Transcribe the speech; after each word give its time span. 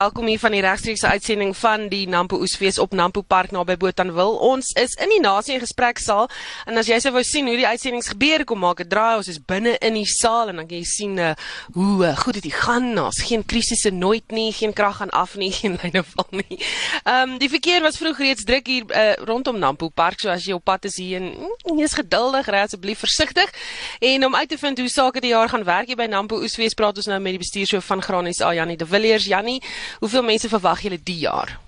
Welkom 0.00 0.26
hier 0.26 0.38
van 0.40 0.54
die 0.56 0.62
regstreekse 0.64 1.06
uitsending 1.06 1.50
van 1.60 1.82
die 1.92 2.06
Nampo 2.08 2.38
Oesfees 2.40 2.78
op 2.80 2.94
Nampo 2.96 3.20
Park 3.20 3.50
naby 3.52 3.74
Botawil. 3.76 4.30
Ons 4.40 4.70
is 4.80 4.94
in 4.96 5.10
die 5.12 5.18
nasie 5.20 5.58
gespreksaal 5.60 6.24
en 6.64 6.80
as 6.80 6.88
jy 6.88 6.96
sou 7.04 7.10
wou 7.12 7.20
sien 7.20 7.44
hoe 7.44 7.58
die 7.58 7.66
uitsendings 7.68 8.08
gebeur, 8.14 8.46
kom 8.48 8.62
maak 8.64 8.80
'n 8.80 8.88
draai. 8.88 9.18
Ons 9.18 9.28
is 9.28 9.36
binne 9.36 9.74
in 9.76 9.98
die 10.00 10.06
saal 10.08 10.48
en 10.48 10.56
dan 10.56 10.66
kan 10.66 10.78
jy 10.78 10.86
sien 10.88 11.18
uh, 11.18 11.34
hoe 11.74 12.06
uh, 12.06 12.16
goed 12.16 12.40
dit 12.40 12.48
gaan. 12.48 12.94
Daar's 12.94 13.20
geen 13.28 13.44
krisisse 13.44 13.90
nooit 13.90 14.24
nie, 14.32 14.52
geen 14.52 14.72
krag 14.72 14.96
gaan 14.96 15.10
af 15.10 15.34
nie, 15.36 15.52
geen 15.60 15.76
lyne 15.82 16.02
val 16.02 16.30
nie. 16.30 16.56
Ehm 17.04 17.32
um, 17.32 17.38
die 17.38 17.50
verkeer 17.50 17.82
was 17.82 18.00
vroeg 18.00 18.18
reeds 18.18 18.44
druk 18.44 18.66
hier 18.66 18.88
uh, 18.88 19.12
rondom 19.28 19.58
Nampo 19.58 19.88
Park, 19.88 20.20
so 20.20 20.30
as 20.30 20.48
jy 20.48 20.56
op 20.56 20.64
pad 20.64 20.88
is 20.88 20.96
hier 20.96 21.20
en 21.20 21.28
mm, 21.36 21.76
wees 21.76 21.92
geduldig, 21.92 22.48
ry 22.48 22.64
asseblief 22.64 23.04
versigtig. 23.04 23.52
En 24.00 24.24
om 24.24 24.34
uit 24.34 24.48
te 24.48 24.56
vind 24.56 24.78
hoe 24.78 24.88
sake 24.88 25.20
die 25.20 25.36
jaar 25.36 25.48
gaan 25.48 25.64
werk 25.64 25.92
hier 25.92 26.00
by 26.00 26.08
Nampo 26.08 26.40
Oesfees, 26.40 26.72
praat 26.72 26.96
ons 26.96 27.12
nou 27.12 27.20
met 27.20 27.36
die 27.36 27.44
bestuurshoof 27.44 27.84
van 27.84 28.00
Granies, 28.00 28.40
Janie 28.40 28.80
de 28.80 28.86
Villiers. 28.86 29.28
Janie, 29.28 29.60
Hoeveel 29.98 30.22
mense 30.22 30.48
verwag 30.48 30.80
julle 30.80 31.00
die 31.02 31.18
jaar? 31.18 31.58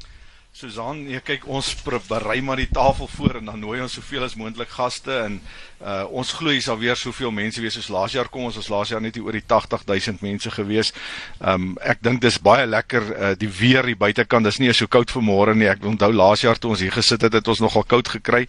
Susan, 0.52 0.98
jy 1.08 1.16
kyk 1.24 1.46
ons 1.48 1.68
berei 1.82 2.42
maar 2.44 2.60
die 2.60 2.68
tafel 2.68 3.08
voor 3.08 3.38
en 3.38 3.46
dan 3.48 3.62
nooi 3.64 3.78
ons 3.80 3.94
soveel 3.96 4.26
as 4.26 4.34
moontlik 4.36 4.68
gaste 4.76 5.14
en 5.24 5.38
Uh 5.82 6.02
ons 6.14 6.30
glo 6.38 6.52
hier 6.54 6.62
sal 6.62 6.78
weer 6.78 6.96
soveel 6.98 7.32
mense 7.34 7.60
wees 7.62 7.74
soos 7.74 7.88
laas 7.90 8.12
jaar 8.14 8.28
kom 8.30 8.44
ons 8.46 8.56
was 8.58 8.68
laas 8.70 8.92
jaar 8.92 9.00
net 9.02 9.16
oor 9.18 9.34
die 9.34 9.42
80000 9.42 10.20
mense 10.22 10.50
gewees. 10.54 10.92
Um 11.40 11.72
ek 11.82 12.02
dink 12.04 12.20
dis 12.22 12.38
baie 12.38 12.66
lekker 12.68 13.08
uh 13.10 13.30
die 13.38 13.48
weer 13.50 13.86
hier 13.90 13.98
buitekant. 13.98 14.46
Dis 14.46 14.60
nie 14.62 14.70
so 14.76 14.86
koud 14.86 15.10
vanmôre 15.10 15.56
nie. 15.58 15.66
Ek 15.66 15.82
onthou 15.88 16.12
laas 16.14 16.44
jaar 16.46 16.60
toe 16.60 16.70
ons 16.76 16.84
hier 16.84 16.94
gesit 16.94 17.26
het, 17.26 17.34
het 17.34 17.48
ons 17.50 17.62
nogal 17.64 17.82
koud 17.88 18.12
gekry. 18.14 18.44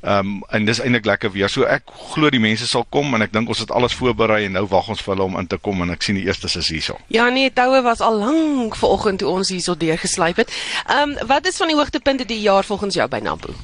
Um 0.00 0.38
en 0.48 0.68
dis 0.68 0.80
eintlik 0.80 1.04
lekker 1.10 1.32
weer. 1.34 1.52
So 1.52 1.68
ek 1.68 1.92
glo 2.14 2.30
die 2.32 2.40
mense 2.40 2.66
sal 2.70 2.86
kom 2.88 3.12
en 3.14 3.26
ek 3.26 3.36
dink 3.36 3.52
ons 3.52 3.60
het 3.60 3.74
alles 3.74 3.96
voorberei 3.98 4.46
en 4.46 4.56
nou 4.56 4.64
wag 4.72 4.88
ons 4.88 5.04
vir 5.04 5.14
hulle 5.14 5.28
om 5.28 5.36
in 5.42 5.50
te 5.50 5.60
kom 5.60 5.84
en 5.84 5.92
ek 5.92 6.08
sien 6.08 6.16
die 6.16 6.24
eerstes 6.24 6.56
is 6.56 6.72
hierso. 6.72 6.96
Ja 7.12 7.28
nee, 7.28 7.52
toue 7.52 7.82
was 7.84 8.00
al 8.00 8.16
lank 8.22 8.80
vanoggend 8.80 9.20
toe 9.20 9.28
ons 9.28 9.52
hierso 9.52 9.76
deurgeslyp 9.76 10.40
het. 10.40 10.56
Um 10.96 11.18
wat 11.28 11.47
is 11.48 11.56
van 11.56 11.70
die 11.70 11.76
hoogtepunte 11.76 12.24
die 12.28 12.40
jaar 12.44 12.64
volgens 12.64 12.94
jou 12.94 13.08
by 13.08 13.20
Nampo? 13.24 13.54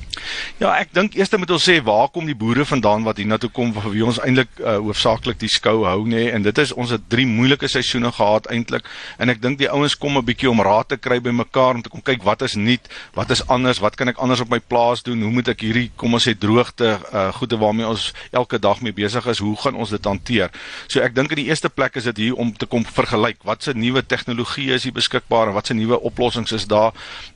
Ja, 0.57 0.71
ek 0.79 0.93
dink 0.97 1.17
eers 1.19 1.33
moet 1.37 1.51
ons 1.53 1.65
sê 1.67 1.77
waar 1.85 2.09
kom 2.13 2.27
die 2.29 2.37
boere 2.39 2.65
vandaan 2.65 3.05
wat 3.05 3.19
hiernatoe 3.21 3.51
kom 3.53 3.73
vir 3.75 3.91
wie 3.93 4.05
ons 4.07 4.21
eintlik 4.25 4.51
uh, 4.63 4.77
hoofsaaklik 4.81 5.39
die 5.41 5.51
skou 5.53 5.83
hou 5.85 6.07
nê? 6.09 6.29
En 6.33 6.45
dit 6.47 6.61
is 6.63 6.73
ons 6.73 6.93
het 6.95 7.03
drie 7.13 7.27
moeilike 7.29 7.69
seisoene 7.69 8.13
gehad 8.15 8.49
eintlik 8.55 8.89
en 9.21 9.33
ek 9.33 9.43
dink 9.43 9.59
die 9.61 9.69
ouens 9.69 9.97
kom 10.01 10.17
'n 10.19 10.25
bietjie 10.25 10.51
om 10.51 10.63
raad 10.65 10.89
te 10.89 10.97
kry 10.97 11.19
by 11.21 11.35
mekaar 11.35 11.75
om 11.77 11.83
te 11.83 11.93
kom 11.93 12.01
kyk 12.01 12.25
wat 12.25 12.43
is 12.47 12.55
nuut, 12.57 12.89
wat 13.15 13.31
is 13.31 13.43
anders, 13.49 13.83
wat 13.85 13.97
kan 13.97 14.09
ek 14.09 14.19
anders 14.23 14.41
op 14.41 14.51
my 14.51 14.61
plaas 14.61 15.03
doen, 15.03 15.21
hoe 15.23 15.33
moet 15.33 15.49
ek 15.49 15.67
hierdie 15.67 15.91
kom 15.97 16.15
ons 16.15 16.25
sê 16.29 16.35
droogte 16.39 16.99
uh, 17.13 17.29
goede 17.35 17.59
waarmee 17.61 17.87
ons 17.87 18.13
elke 18.33 18.59
dag 18.59 18.81
mee 18.81 18.93
besig 18.93 19.27
is, 19.27 19.39
hoe 19.39 19.57
gaan 19.57 19.75
ons 19.75 19.91
dit 19.91 20.05
hanteer? 20.05 20.51
So 20.89 21.01
ek 21.01 21.15
dink 21.15 21.31
in 21.35 21.43
die 21.45 21.51
eerste 21.51 21.69
plek 21.69 21.97
is 21.97 22.05
dit 22.05 22.17
hier 22.17 22.35
om 22.35 22.53
te 22.55 22.67
kom 22.67 22.85
vergelyk. 22.85 23.43
Wat 23.45 23.63
se 23.63 23.75
nuwe 23.75 24.03
tegnologie 24.07 24.73
is 24.73 24.85
hier 24.85 24.95
beskikbaar 24.95 25.49
en 25.49 25.59
wat 25.59 25.67
se 25.67 25.75
nuwe 25.75 26.01
oplossings 26.01 26.53
is 26.53 26.67
daar 26.71 26.93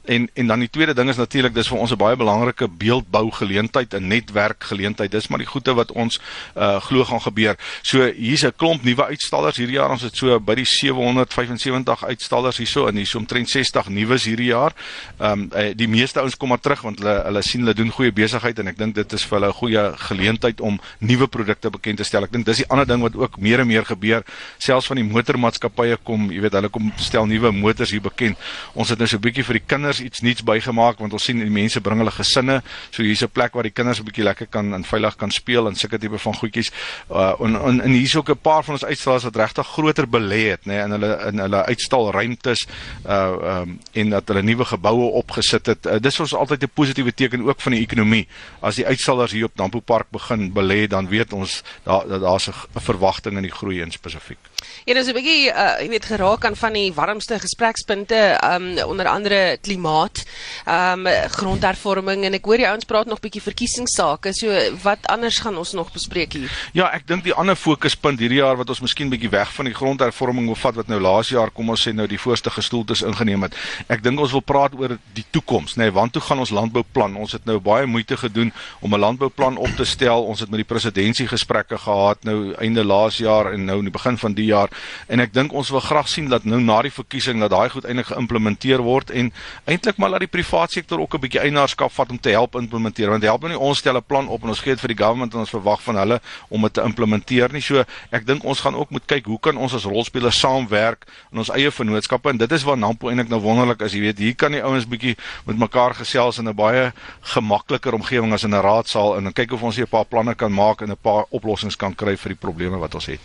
en 0.09 0.29
en 0.35 0.47
dan 0.47 0.59
die 0.65 0.71
tweede 0.71 0.95
ding 0.95 1.09
is 1.09 1.17
natuurlik 1.21 1.55
dis 1.55 1.69
vir 1.69 1.79
ons 1.79 1.93
'n 1.93 2.01
baie 2.01 2.17
belangrike 2.17 2.69
beeldbou 2.69 3.31
geleentheid, 3.31 3.95
'n 3.95 4.07
netwerk 4.07 4.65
geleentheid. 4.65 5.11
Dis 5.11 5.29
maar 5.29 5.39
die 5.39 5.47
goede 5.47 5.75
wat 5.75 5.93
ons 5.93 6.21
uh 6.57 6.81
glo 6.81 7.05
gaan 7.05 7.21
gebeur. 7.21 7.57
So 7.83 8.13
hier's 8.13 8.45
'n 8.45 8.53
klomp 8.57 8.83
nuwe 8.83 9.05
uitstallers 9.05 9.57
hierdie 9.57 9.77
jaar. 9.77 9.91
Ons 9.91 10.03
het 10.03 10.17
so 10.17 10.41
by 10.41 10.55
die 10.55 10.65
775 10.65 12.05
uitstallers 12.05 12.57
hierso 12.57 12.87
en 12.87 12.97
hier's 12.97 13.15
omtrent 13.15 13.51
60 13.51 13.89
nuwes 13.89 14.25
hierdie 14.25 14.51
jaar. 14.51 14.73
Um 15.19 15.51
uh, 15.55 15.75
die 15.75 15.89
meeste 15.89 16.21
ouens 16.21 16.37
kom 16.37 16.49
maar 16.49 16.61
terug 16.61 16.81
want 16.81 16.99
hulle 16.99 17.23
hulle 17.25 17.43
sien 17.43 17.61
hulle 17.61 17.75
doen 17.75 17.91
goeie 17.91 18.13
besigheid 18.13 18.59
en 18.59 18.67
ek 18.69 18.79
dink 18.79 18.95
dit 18.95 19.13
is 19.13 19.25
vir 19.25 19.39
hulle 19.39 19.53
'n 19.53 19.59
goeie 19.61 19.93
geleentheid 19.97 20.61
om 20.61 20.81
nuwe 20.99 21.27
produkte 21.27 21.71
bekend 21.71 21.97
te 21.97 22.05
stel. 22.05 22.25
Ek 22.25 22.33
dink 22.33 22.47
dis 22.47 22.57
die 22.57 22.69
ander 22.69 22.87
ding 22.87 23.01
wat 23.03 23.17
ook 23.17 23.39
meer 23.41 23.61
en 23.61 23.67
meer 23.67 23.85
gebeur. 23.85 24.23
Selfs 24.59 24.87
van 24.87 24.97
die 24.97 25.05
motormaatskappye 25.05 25.99
kom, 26.03 26.31
jy 26.31 26.41
weet, 26.41 26.53
hulle 26.53 26.69
kom 26.69 26.93
stel 26.97 27.27
nuwe 27.27 27.53
motors 27.53 27.91
hier 27.91 28.01
bekend. 28.01 28.39
Ons 28.75 28.89
het 28.89 28.99
nou 28.99 29.09
so 29.09 29.17
'n 29.17 29.21
bietjie 29.21 29.45
vir 29.45 29.59
die 29.61 29.67
kinders 29.67 29.98
iets 30.01 30.21
nuuts 30.21 30.43
bygemaak 30.43 30.99
want 30.99 31.13
ons 31.13 31.25
sien 31.25 31.39
die 31.39 31.51
mense 31.51 31.81
bring 31.81 31.99
hulle 31.99 32.11
gesinne 32.11 32.63
So 32.91 33.03
hier's 33.03 33.23
'n 33.23 33.31
plek 33.31 33.55
waar 33.55 33.63
die 33.63 33.73
kinders 33.73 34.01
'n 34.01 34.05
bietjie 34.05 34.25
lekker 34.25 34.47
kan 34.47 34.75
en 34.75 34.85
veilig 34.85 35.17
kan 35.17 35.31
speel 35.31 35.67
en 35.69 35.75
sulke 35.75 35.99
tipe 35.99 36.19
van 36.19 36.35
goedjies. 36.35 36.71
Uh 37.11 37.35
en 37.41 37.57
en, 37.57 37.81
en 37.81 37.91
hier's 37.91 38.17
ook 38.17 38.31
'n 38.31 38.41
paar 38.43 38.65
van 38.65 38.75
ons 38.75 38.85
uitstallers 38.85 39.25
wat 39.25 39.37
regtig 39.37 39.67
groter 39.67 40.09
belê 40.09 40.51
het, 40.51 40.65
nê, 40.65 40.73
nee, 40.73 40.83
in 40.83 40.91
hulle 40.91 41.25
in 41.27 41.39
hulle 41.39 41.65
uitstalruimtes 41.65 42.67
uh 43.07 43.61
um 43.63 43.79
en 43.93 44.11
dat 44.11 44.29
hulle 44.29 44.43
nuwe 44.43 44.65
geboue 44.65 45.11
opgesit 45.11 45.67
het. 45.67 45.87
Uh, 45.87 45.99
dis 46.01 46.21
ons 46.21 46.35
altyd 46.35 46.63
'n 46.63 46.71
positiewe 46.75 47.15
teken 47.15 47.43
ook 47.47 47.61
van 47.61 47.73
die 47.73 47.81
ekonomie. 47.81 48.29
As 48.61 48.75
die 48.75 48.87
uitstallers 48.87 49.33
hier 49.33 49.45
op 49.45 49.57
Nampo 49.57 49.81
Park 49.81 50.07
begin 50.11 50.53
belê, 50.53 50.87
dan 50.87 51.09
weet 51.09 51.33
ons 51.33 51.63
daar 51.83 52.09
daar's 52.09 52.49
'n 52.49 52.81
verwagting 52.81 53.37
in 53.37 53.43
die 53.43 53.53
groei 53.53 53.81
in 53.81 53.91
spesifiek. 53.91 54.39
Ja, 54.85 54.95
dis 54.95 55.09
'n 55.09 55.15
bietjie 55.15 55.53
uh 55.53 55.77
jy 55.83 55.89
weet 55.89 56.05
geraak 56.05 56.45
aan 56.45 56.57
van 56.57 56.73
die 56.73 56.93
warmste 56.95 57.39
gesprekspunte 57.39 58.39
um 58.55 58.79
onder 58.89 59.07
andere 59.07 59.59
klimaat, 59.61 60.25
um 60.67 61.07
grondhervorming 61.29 62.25
en 62.25 62.35
ek 62.35 62.45
hoor 62.45 62.57
die 62.57 62.69
ouens 62.69 62.85
praat 62.85 63.07
nog 63.07 63.21
bietjie 63.21 63.43
verkiesingsake. 63.43 64.33
So 64.33 64.49
wat 64.83 64.99
anders 65.07 65.39
gaan 65.39 65.57
ons 65.57 65.73
nog 65.73 65.93
bespreek 65.93 66.33
hier? 66.33 66.51
Ja, 66.73 66.89
ek 66.91 67.07
dink 67.07 67.25
die 67.25 67.35
ander 67.35 67.57
fokuspunt 67.57 68.19
hierdie 68.19 68.41
jaar 68.41 68.57
wat 68.57 68.69
ons 68.69 68.81
miskien 68.81 69.11
bietjie 69.13 69.31
weg 69.31 69.53
van 69.55 69.69
die 69.69 69.75
grondhervorming 69.75 70.47
wil 70.47 70.57
vat 70.57 70.75
wat 70.75 70.89
nou 70.89 71.01
laas 71.01 71.29
jaar 71.29 71.51
kom 71.51 71.69
ons 71.71 71.87
sê 71.89 71.93
nou 71.93 72.07
die 72.07 72.19
voorste 72.19 72.51
gestoeltes 72.51 73.03
ingeneem 73.03 73.43
het. 73.43 73.55
Ek 73.89 74.03
dink 74.03 74.21
ons 74.21 74.33
wil 74.33 74.43
praat 74.43 74.75
oor 74.75 74.97
die 75.15 75.27
toekoms, 75.31 75.77
nê, 75.77 75.85
nee, 75.85 75.93
want 75.93 76.13
toe 76.13 76.23
gaan 76.23 76.39
ons 76.39 76.51
landbouplan. 76.51 77.17
Ons 77.17 77.33
het 77.33 77.45
nou 77.45 77.59
baie 77.61 77.87
moeite 77.87 78.17
gedoen 78.17 78.53
om 78.81 78.95
'n 78.95 79.01
landbouplan 79.01 79.57
op 79.57 79.77
te 79.77 79.85
stel. 79.85 80.25
Ons 80.25 80.41
het 80.41 80.51
met 80.51 80.65
die 80.65 80.73
presidentsie 80.75 81.29
gesprekke 81.29 81.79
gehad 81.79 82.25
nou 82.25 82.55
einde 82.55 82.85
laas 82.85 83.19
jaar 83.19 83.53
en 83.53 83.65
nou 83.65 83.79
in 83.79 83.85
die 83.85 83.99
begin 83.99 84.19
van 84.19 84.33
die 84.33 84.48
jaar 84.49 84.73
en 85.07 85.21
ek 85.21 85.33
dink 85.33 85.53
ons 85.53 85.71
wil 85.71 85.85
graag 85.85 86.09
sien 86.09 86.29
dat 86.29 86.45
nou 86.45 86.61
na 86.61 86.83
die 86.83 86.93
verkiesing 86.93 87.41
dat 87.41 87.55
daai 87.55 87.69
goed 87.71 87.85
eintlik 87.85 88.11
geïmplementeer 88.13 88.83
word 88.83 89.11
en 89.11 89.33
eintlik 89.67 89.97
maar 89.99 90.17
dat 90.17 90.27
die 90.27 90.33
private 90.33 90.73
sektor 90.73 91.01
ook 91.01 91.15
'n 91.15 91.21
bietjie 91.21 91.41
eienaarskap 91.41 91.93
vat 91.93 92.11
om 92.11 92.19
te 92.19 92.31
help 92.31 92.55
implementeer 92.55 93.11
want 93.11 93.23
help 93.23 93.45
nou 93.45 93.53
nie 93.53 93.59
ons 93.59 93.79
stel 93.79 93.97
'n 93.97 94.05
plan 94.07 94.29
op 94.29 94.43
en 94.43 94.49
ons 94.49 94.61
gee 94.61 94.73
dit 94.73 94.81
vir 94.81 94.95
die 94.95 95.05
government 95.05 95.35
en 95.35 95.45
ons 95.45 95.51
verwag 95.51 95.83
van 95.83 95.97
hulle 95.97 96.21
om 96.49 96.63
dit 96.63 96.73
te 96.75 96.83
implementeer 96.83 97.53
nie. 97.53 97.63
So 97.65 97.85
ek 98.11 98.27
dink 98.27 98.45
ons 98.45 98.63
gaan 98.65 98.77
ook 98.79 98.91
moet 98.95 99.07
kyk 99.07 99.27
hoe 99.27 99.39
kan 99.41 99.57
ons 99.57 99.75
as 99.75 99.87
rolspelers 99.89 100.39
saamwerk 100.39 101.07
in 101.33 101.43
ons 101.43 101.51
eie 101.55 101.71
vennootskappe 101.71 102.31
en 102.31 102.41
dit 102.41 102.53
is 102.53 102.65
waar 102.67 102.79
Nampo 102.79 103.11
eintlik 103.11 103.31
nou 103.33 103.41
wonderlik 103.45 103.83
is. 103.87 103.97
Jy 103.97 104.01
weet, 104.01 104.19
hier 104.19 104.37
kan 104.39 104.55
die 104.55 104.63
ouens 104.63 104.87
bietjie 104.89 105.17
met 105.47 105.59
mekaar 105.59 105.95
gesels 105.99 106.39
in 106.39 106.49
'n 106.49 106.55
baie 106.55 106.93
gemakliker 107.35 107.95
omgewing 107.95 108.33
as 108.33 108.45
in 108.45 108.55
'n 108.55 108.63
raadsaal 108.63 109.17
en 109.17 109.25
dan 109.25 109.33
kyk 109.33 109.53
of 109.53 109.63
ons 109.63 109.77
hier 109.77 109.87
'n 109.87 109.91
paar 109.91 110.05
planne 110.05 110.35
kan 110.35 110.53
maak 110.53 110.83
en 110.83 110.91
'n 110.91 110.97
paar 111.03 111.25
oplossings 111.31 111.77
kan 111.77 111.95
kry 111.95 112.17
vir 112.17 112.31
die 112.31 112.41
probleme 112.41 112.79
wat 112.79 112.95
ons 112.95 113.07
het. 113.07 113.21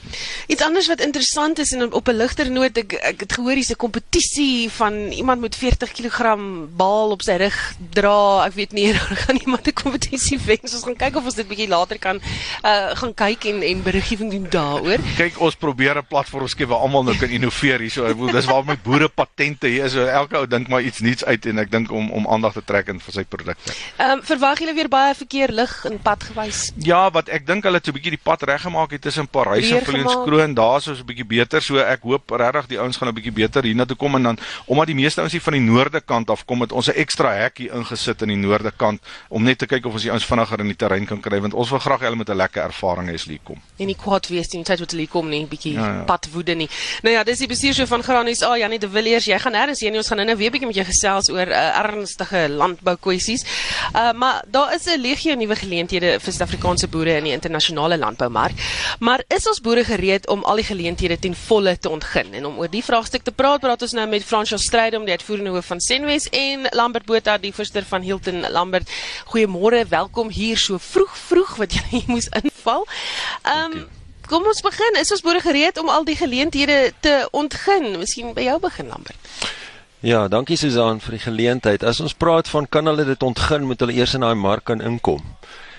Iets 0.47 0.61
anders 0.61 0.87
wat 0.87 1.01
interessant 1.13 1.59
is 1.61 1.71
en 1.73 1.93
op 1.93 2.07
'n 2.09 2.17
ligter 2.17 2.49
noot 2.51 2.77
ek 2.77 2.93
ek 2.93 3.19
het 3.19 3.33
gehoor 3.33 3.53
hier's 3.53 3.69
'n 3.69 3.77
kompetisie 3.77 4.69
van 4.69 4.93
iemand 5.11 5.41
met 5.41 5.55
40 5.55 5.91
kg 5.91 6.37
bal 6.75 7.11
op 7.11 7.21
sy 7.21 7.37
rug 7.37 7.75
dra. 7.91 8.45
Ek 8.45 8.53
weet 8.53 8.71
nie 8.71 8.93
dan 8.97 9.17
gaan 9.17 9.37
iemand 9.45 9.67
'n 9.67 9.73
kompetisie 9.73 10.39
wen. 10.45 10.57
So 10.63 10.75
ons 10.75 10.85
gaan 10.85 10.95
kyk 10.95 11.15
of 11.15 11.25
ons 11.25 11.35
dit 11.35 11.47
bietjie 11.47 11.67
later 11.67 11.99
kan 11.99 12.21
uh 12.63 12.95
gaan 12.95 13.13
kyk 13.13 13.45
en 13.45 13.61
en 13.61 13.83
beriggewing 13.83 14.31
doen 14.31 14.47
daaroor. 14.49 14.99
Kyk, 15.17 15.39
ons 15.39 15.55
probeer 15.55 15.97
'n 15.97 16.07
platform 16.07 16.47
skep 16.47 16.67
waar 16.67 16.79
almal 16.79 17.03
nou 17.03 17.17
kan 17.17 17.29
innoveer 17.29 17.79
hierso. 17.79 18.05
Ek 18.05 18.17
bedoel 18.17 18.31
dis 18.31 18.45
waar 18.45 18.65
my 18.65 18.77
boere 18.83 19.09
patente 19.09 19.67
hier 19.67 19.85
is. 19.85 19.91
So 19.93 20.05
elke 20.05 20.37
ou 20.37 20.47
dink 20.47 20.67
maar 20.67 20.81
iets 20.81 20.99
nuuts 20.99 21.25
uit 21.25 21.45
en 21.45 21.59
ek 21.59 21.71
dink 21.71 21.91
om 21.91 22.11
om 22.11 22.27
aandag 22.27 22.53
te 22.53 22.63
trek 22.65 22.87
in 22.87 22.99
vir 22.99 23.13
sy 23.13 23.23
produkte. 23.23 23.73
Ehm 23.97 24.11
um, 24.11 24.21
verwag 24.23 24.59
julle 24.59 24.73
weer 24.73 24.89
baie 24.89 25.15
verkeer 25.15 25.51
lig 25.51 25.85
en 25.85 25.99
pad 26.01 26.23
gewys? 26.23 26.71
Ja, 26.75 27.11
wat 27.11 27.29
ek 27.29 27.45
dink 27.45 27.63
hulle 27.63 27.77
het 27.77 27.85
so 27.85 27.91
'n 27.91 27.95
bietjie 27.95 28.17
die 28.17 28.23
pad 28.23 28.41
reggemaak 28.43 28.91
het 28.91 29.01
tussen 29.01 29.27
Parys 29.27 29.71
en 29.71 29.85
Viljoenskroon. 29.85 30.53
Daar's 30.53 30.83
so 30.83 31.02
'n 31.03 31.07
bietjie 31.11 31.27
beter. 31.27 31.61
So 31.61 31.77
ek 31.77 32.01
hoop 32.07 32.31
regtig 32.31 32.67
die 32.73 32.79
ouens 32.79 32.97
gaan 32.97 33.09
'n 33.09 33.15
bietjie 33.15 33.31
beter 33.31 33.63
hiernatoe 33.63 33.97
kom 33.97 34.15
en 34.15 34.23
dan 34.23 34.37
omdat 34.65 34.87
die 34.87 34.95
meeste 34.95 35.21
ouens 35.21 35.33
hier 35.33 35.41
van 35.41 35.53
die 35.53 35.61
noorde 35.61 36.01
kant 36.01 36.29
af 36.29 36.45
kom, 36.45 36.61
het 36.61 36.71
ons 36.71 36.87
'n 36.87 36.97
ekstra 36.97 37.33
hekkie 37.33 37.69
ingesit 37.69 38.21
in 38.21 38.29
die 38.29 38.37
noorde 38.37 38.71
kant 38.71 39.01
om 39.29 39.43
net 39.43 39.57
te 39.57 39.65
kyk 39.65 39.85
of 39.85 39.93
ons 39.93 40.03
die 40.03 40.11
ouens 40.11 40.25
vinniger 40.25 40.59
in 40.59 40.67
die 40.67 40.75
terrein 40.75 41.05
kan 41.05 41.21
kry 41.21 41.39
want 41.39 41.53
ons 41.53 41.69
wil 41.69 41.79
graag 41.79 41.99
hulle 41.99 42.15
met 42.15 42.29
'n 42.29 42.35
lekker 42.35 42.63
ervaring 42.63 43.09
hê 43.09 43.13
as 43.13 43.25
hulle 43.25 43.39
kom. 43.43 43.57
En 43.77 43.85
nie 43.85 43.95
kwaad 43.95 44.27
wees 44.27 44.49
nie, 44.53 44.63
tyd 44.63 44.79
wat 44.79 44.91
hulle 44.91 45.07
kom 45.07 45.29
nie, 45.29 45.45
bietjie 45.45 45.73
ja, 45.73 45.87
ja. 45.87 46.03
pad 46.03 46.27
woede 46.31 46.55
nie. 46.55 46.69
Nou 47.01 47.13
ja, 47.13 47.23
dis 47.23 47.39
die 47.39 47.47
bestuurshoof 47.47 47.89
van 47.89 48.03
Granies 48.03 48.43
A, 48.43 48.57
Janie 48.57 48.79
de 48.79 48.89
Villiers. 48.89 49.25
Jy 49.25 49.39
gaan 49.39 49.53
nêrens 49.53 49.79
heen 49.79 49.91
nie. 49.91 49.97
Ons 49.97 50.07
gaan 50.07 50.25
nou 50.25 50.37
weer 50.37 50.51
bietjie 50.51 50.67
met 50.67 50.75
jou 50.75 50.85
gesels 50.85 51.29
oor 51.29 51.47
uh, 51.47 51.79
ernstige 51.79 52.49
landbou 52.49 52.95
kwessies. 52.95 53.43
Uh 53.93 54.11
maar 54.13 54.43
daar 54.47 54.73
is 54.75 54.85
'n 54.85 54.99
legio 55.01 55.35
nuwe 55.35 55.55
geleenthede 55.55 56.19
vir 56.19 56.33
Suid-Afrikaanse 56.33 56.87
boere 56.87 57.17
in 57.17 57.23
die 57.23 57.33
internasionale 57.33 57.97
landboumark. 57.97 58.53
Maar 58.99 59.23
is 59.27 59.47
ons 59.47 59.61
boere 59.61 59.83
gereed 59.83 60.27
om 60.27 60.43
al 60.43 60.55
die 60.55 60.63
geleenthede 60.63 60.92
ten 60.95 61.35
volle 61.35 61.77
te 61.77 61.89
ontgin? 61.89 62.33
En 62.33 62.45
om 62.45 62.57
oor 62.57 62.69
die 62.69 62.83
vraagstuk 62.83 63.23
te 63.23 63.31
praat, 63.31 63.61
praat 63.61 63.81
ons 63.81 63.93
nou 63.93 64.07
met 64.07 64.23
Fransjo 64.23 64.57
Strydom, 64.57 65.05
die 65.05 65.15
uitvoerende 65.15 65.49
hoof 65.49 65.65
van 65.65 65.79
Senwes 65.79 66.29
en 66.29 66.67
Lambert 66.71 67.05
Botha, 67.05 67.37
die 67.37 67.53
voorsteur 67.53 67.83
van 67.83 68.01
Hilton 68.01 68.45
Lambert. 68.51 68.89
Goeiemôre, 69.31 69.85
welkom 69.89 70.29
hier 70.29 70.57
so 70.57 70.77
vroeg 70.77 71.17
vroeg 71.17 71.55
wat 71.57 71.73
jy 71.73 71.83
hier 71.89 72.07
moes 72.07 72.29
inval. 72.41 72.87
Ehm 73.43 73.77
um, 73.79 73.89
kom 74.27 74.45
ons 74.47 74.61
begin. 74.63 74.95
Is 74.99 75.11
ons 75.11 75.21
boere 75.21 75.41
gereed 75.43 75.77
om 75.77 75.89
al 75.89 76.05
die 76.07 76.15
geleenthede 76.15 76.93
te 76.99 77.27
ontgin? 77.31 77.91
Miskien 77.99 78.31
by 78.33 78.47
jou 78.47 78.59
begin 78.63 78.87
Lambert. 78.87 79.19
Ja, 80.03 80.27
dankie 80.27 80.57
Susan 80.57 80.99
vir 80.99 81.15
die 81.15 81.23
geleentheid. 81.23 81.83
As 81.83 82.01
ons 82.03 82.15
praat 82.15 82.49
van 82.51 82.65
kan 82.67 82.87
hulle 82.91 83.05
dit 83.07 83.23
ontgin 83.23 83.67
met 83.67 83.79
hulle 83.79 83.95
eers 83.95 84.15
in 84.17 84.25
daai 84.25 84.35
mark 84.35 84.65
kan 84.67 84.81
inkom. 84.83 85.21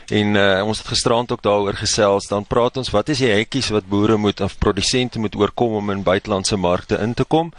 En 0.08 0.34
uh, 0.36 0.66
ons 0.66 0.78
het 0.78 0.86
gisterand 0.86 1.32
ook 1.32 1.42
daaroor 1.42 1.74
gesels, 1.74 2.26
dan 2.28 2.44
praat 2.44 2.76
ons 2.76 2.90
wat 2.90 3.08
is 3.08 3.22
die 3.24 3.30
hekkies 3.32 3.70
wat 3.72 3.88
boere 3.88 4.16
moet 4.16 4.40
of 4.40 4.58
produsente 4.58 5.18
moet 5.18 5.36
oorkom 5.36 5.78
om 5.80 5.90
in 5.90 6.02
buitelandse 6.02 6.56
markte 6.56 6.98
in 7.00 7.14
te 7.14 7.24
kom? 7.24 7.52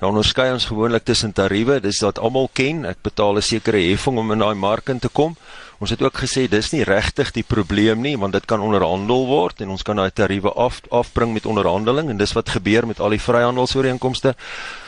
Nou 0.00 0.14
onderskei 0.14 0.48
ons 0.52 0.64
gewoonlik 0.64 1.04
tussen 1.04 1.32
tariewe, 1.36 1.76
dis 1.84 2.00
wat 2.00 2.18
almal 2.18 2.48
ken. 2.56 2.86
Ek 2.88 3.02
betaal 3.04 3.36
'n 3.36 3.42
sekere 3.42 3.80
heffing 3.90 4.16
om 4.18 4.32
in 4.32 4.38
daai 4.38 4.54
mark 4.54 4.88
in 4.88 4.98
te 4.98 5.08
kom. 5.08 5.36
Ons 5.80 5.90
het 5.90 6.02
ook 6.02 6.16
gesê 6.16 6.48
dis 6.48 6.72
nie 6.72 6.84
regtig 6.84 7.32
die 7.32 7.42
probleem 7.42 8.00
nie, 8.00 8.16
want 8.16 8.32
dit 8.32 8.44
kan 8.44 8.60
onderhandel 8.60 9.26
word 9.26 9.60
en 9.60 9.68
ons 9.68 9.82
kan 9.82 9.96
daai 9.96 10.10
tariewe 10.10 10.52
af 10.52 10.80
afbring 10.90 11.32
met 11.32 11.46
onderhandeling 11.46 12.10
en 12.10 12.16
dis 12.16 12.32
wat 12.32 12.48
gebeur 12.48 12.86
met 12.86 13.00
al 13.00 13.10
die 13.10 13.20
vryhandelsooreenkomste. 13.20 14.34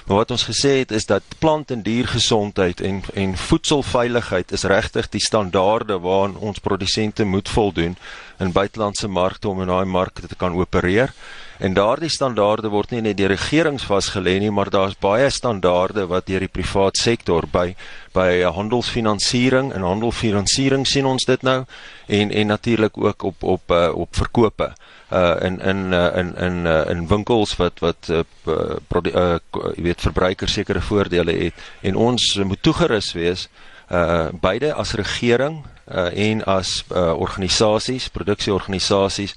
Maar 0.07 0.17
wat 0.17 0.31
ons 0.31 0.45
gesê 0.45 0.79
het 0.79 0.91
is 0.91 1.07
dat 1.07 1.23
plant 1.39 1.71
en 1.71 1.83
diergesondheid 1.83 2.81
en 2.81 3.03
en 3.15 3.37
voedselveiligheid 3.37 4.53
is 4.53 4.63
regtig 4.63 5.09
die 5.09 5.21
standaarde 5.21 5.99
waaraan 5.99 6.37
ons 6.37 6.59
produsente 6.59 7.25
moet 7.25 7.49
voldoen 7.49 7.97
in 8.39 8.53
buitelandse 8.53 9.09
markte 9.09 9.49
om 9.49 9.61
in 9.61 9.71
daai 9.71 9.85
markte 9.85 10.27
te 10.27 10.35
kan 10.35 10.55
opereer. 10.55 11.13
En 11.59 11.75
daardie 11.75 12.11
standaarde 12.11 12.69
word 12.69 12.91
nie 12.91 13.01
net 13.01 13.17
deur 13.17 13.31
regerings 13.31 13.85
vasgelê 13.87 14.39
nie, 14.43 14.51
maar 14.51 14.71
daar's 14.71 14.97
baie 14.99 15.29
standaarde 15.31 16.09
wat 16.11 16.27
deur 16.27 16.43
die 16.43 16.51
privaat 16.51 16.99
sektor 16.99 17.47
by 17.53 17.75
by 18.13 18.43
handelsfinansiering 18.43 19.71
en 19.73 19.87
handelfinansiering 19.87 20.87
sien 20.87 21.07
ons 21.07 21.25
dit 21.25 21.43
nou 21.43 21.63
en 22.07 22.31
en 22.31 22.47
natuurlik 22.47 22.99
ook 22.99 23.23
op 23.23 23.43
op 23.43 23.71
uh, 23.71 23.89
op 23.95 24.17
verkope 24.17 24.73
uh 25.13 25.37
in 25.47 25.61
in 25.61 25.93
uh, 25.93 26.17
in 26.17 26.37
in 26.37 26.67
uh, 26.67 26.91
in 26.91 27.07
winkels 27.09 27.57
wat 27.57 27.79
wat 27.79 28.09
uh, 28.11 28.23
uh 28.47 29.39
jy 29.77 29.83
weet 29.83 30.01
verbruikers 30.01 30.53
sekere 30.53 30.81
voordele 30.81 31.33
het 31.33 31.55
en 31.81 31.97
ons 31.97 32.35
moet 32.45 32.63
toegerus 32.63 33.13
wees 33.13 33.49
uh 33.91 34.29
beide 34.41 34.73
as 34.75 34.95
regering 34.99 35.63
uh 35.89 36.09
en 36.29 36.45
as 36.45 36.85
uh 36.91 37.13
organisasies 37.19 38.09
produksieorganisasies 38.09 39.37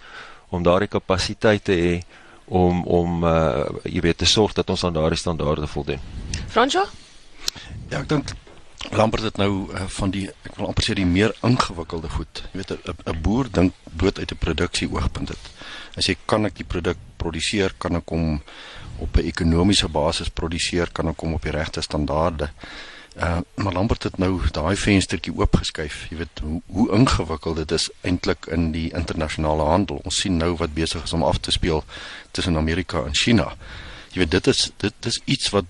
om 0.49 0.63
daardie 0.63 0.91
kapasiteit 0.91 1.63
te 1.63 1.75
hê 1.75 1.95
om 2.45 2.83
om 2.85 3.23
uh 3.23 3.67
jy 3.83 4.01
weet 4.01 4.17
te 4.17 4.29
sorg 4.29 4.53
dat 4.53 4.69
ons 4.69 4.83
aan 4.83 4.93
daardie 4.93 5.19
standaarde 5.19 5.67
voldoen. 5.67 5.99
Fransjo? 6.47 6.85
Ja, 7.89 7.99
ek 7.99 8.09
dink 8.09 8.35
Lambert 8.91 9.23
het 9.23 9.37
nou 9.37 9.73
uh, 9.73 9.85
van 9.87 10.11
die 10.11 10.27
ek 10.43 10.55
wil 10.55 10.67
amper 10.67 10.83
sê 10.83 10.93
die 10.95 11.05
meer 11.05 11.33
ingewikkelde 11.43 12.09
goed. 12.09 12.43
Jy 12.51 12.61
weet 12.61 12.71
'n 13.05 13.21
boer 13.21 13.49
dink 13.51 13.73
bloot 13.97 14.19
uit 14.19 14.31
'n 14.31 14.37
produksie 14.37 14.89
oogpunt 14.91 15.27
dit. 15.27 15.51
As 15.95 16.05
jy 16.05 16.15
kan 16.25 16.45
ek 16.45 16.55
die 16.55 16.67
produk 16.67 16.97
produseer, 17.17 17.73
kan 17.77 17.95
ek 17.95 18.09
hom 18.09 18.41
op 18.99 19.17
'n 19.17 19.25
ekonomiese 19.25 19.87
basis 19.87 20.29
produseer, 20.29 20.91
kan 20.91 21.07
ek 21.07 21.19
hom 21.19 21.33
op 21.33 21.41
die 21.41 21.51
regte 21.51 21.81
standaarde. 21.81 22.49
Uh 23.15 23.39
maar 23.55 23.73
Lambert 23.73 24.03
het 24.03 24.17
nou 24.17 24.41
daai 24.51 24.75
venstertjie 24.75 25.33
oopgeskuif. 25.35 26.07
Jy 26.09 26.17
weet 26.17 26.39
hoe 26.43 26.61
hoe 26.67 26.91
ingewikkeld 26.91 27.55
dit 27.55 27.71
is 27.71 27.89
eintlik 28.01 28.45
in 28.45 28.71
die 28.71 28.91
internasionale 28.93 29.63
handel. 29.63 30.01
Ons 30.03 30.19
sien 30.19 30.37
nou 30.37 30.55
wat 30.55 30.73
besig 30.73 31.03
is 31.03 31.13
om 31.13 31.23
af 31.23 31.37
te 31.37 31.51
speel 31.51 31.83
tussen 32.31 32.57
Amerika 32.57 33.05
en 33.05 33.15
China. 33.15 33.55
Jy 34.11 34.19
weet 34.19 34.31
dit 34.31 34.47
is 34.47 34.71
dit 34.77 35.05
is 35.05 35.21
iets 35.25 35.49
wat 35.49 35.65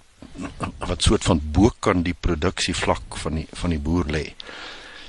wat 0.77 1.01
soort 1.01 1.23
van 1.23 1.41
bo 1.43 1.71
kan 1.79 2.03
die 2.03 2.15
produksie 2.19 2.75
vlak 2.75 3.17
van 3.23 3.41
die 3.41 3.47
van 3.51 3.69
die 3.69 3.79
boer 3.79 4.05
lê. 4.11 4.25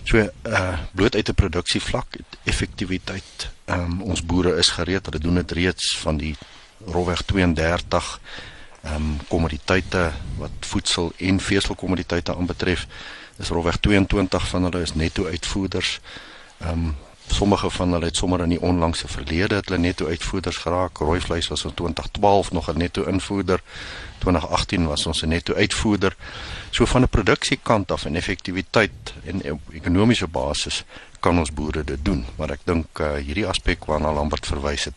So 0.06 0.18
uh 0.18 0.78
bloot 0.92 1.14
uit 1.14 1.28
'n 1.28 1.34
produksie 1.34 1.80
vlak 1.80 2.16
effektiwiteit. 2.44 3.50
Ehm 3.64 3.80
um, 3.80 4.02
ons 4.02 4.22
boere 4.22 4.56
is 4.56 4.68
gereed, 4.68 5.06
hulle 5.06 5.18
doen 5.18 5.34
dit 5.34 5.52
reeds 5.52 5.96
van 5.98 6.16
die 6.16 6.36
rowweg 6.84 7.22
32 7.22 8.20
ehm 8.82 8.94
um, 8.94 9.18
kommoditeite 9.28 10.12
wat 10.38 10.50
voedsel 10.60 11.12
en 11.16 11.40
veselkommoditeite 11.40 12.36
aanbetref. 12.36 12.86
Dis 13.36 13.48
rowweg 13.48 13.76
22 13.76 14.48
van 14.48 14.62
hulle 14.62 14.80
is 14.80 14.94
netto 14.94 15.26
uitvoerders. 15.26 16.00
Ehm 16.58 16.70
um, 16.70 16.96
sommige 17.26 17.70
van 17.70 17.92
hulle 17.92 18.04
het 18.04 18.16
sommer 18.16 18.40
in 18.40 18.48
die 18.48 18.60
onlangse 18.60 19.08
verlede 19.08 19.54
het 19.54 19.68
hulle 19.68 19.80
netto 19.80 20.06
uitvoerders 20.06 20.56
geraak. 20.56 20.98
Rooi 20.98 21.20
vleis 21.20 21.48
was 21.48 21.64
in 21.64 21.74
2012 21.74 22.52
nog 22.52 22.70
'n 22.70 22.78
netto 22.78 23.04
invoerder. 23.04 23.60
2018 24.18 24.86
was 24.86 25.06
ons 25.06 25.22
'n 25.22 25.28
netto 25.28 25.54
uitvoerder. 25.54 26.16
So 26.70 26.86
van 26.86 27.02
'n 27.02 27.08
produksiekant 27.08 27.92
af 27.92 28.04
en 28.04 28.16
effektiwiteit 28.16 29.14
en 29.24 29.52
op 29.52 29.60
ekonomiese 29.72 30.26
basis 30.26 30.84
kan 31.20 31.38
ons 31.38 31.52
boere 31.52 31.84
dit 31.84 32.04
doen. 32.04 32.24
Maar 32.36 32.50
ek 32.50 32.60
dink 32.64 32.98
uh, 32.98 33.14
hierdie 33.14 33.46
aspek 33.46 33.84
waarna 33.84 34.12
Lambert 34.12 34.46
verwys 34.46 34.84
het 34.84 34.94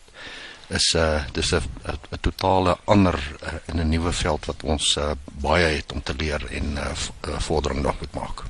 is 0.70 0.94
'n 0.94 0.98
uh, 0.98 1.22
dis 1.32 1.52
'n 1.52 1.62
'n 2.10 2.20
totale 2.20 2.78
ander 2.84 3.18
uh, 3.42 3.48
in 3.66 3.80
'n 3.80 3.88
nuwe 3.88 4.12
veld 4.12 4.46
wat 4.46 4.62
ons 4.62 4.96
uh, 4.96 5.10
baie 5.24 5.64
het 5.76 5.92
om 5.92 6.02
te 6.02 6.14
leer 6.14 6.46
en 6.50 6.76
uh, 6.76 7.38
vordering 7.38 7.82
nog 7.82 8.00
moet 8.00 8.14
maak. 8.14 8.42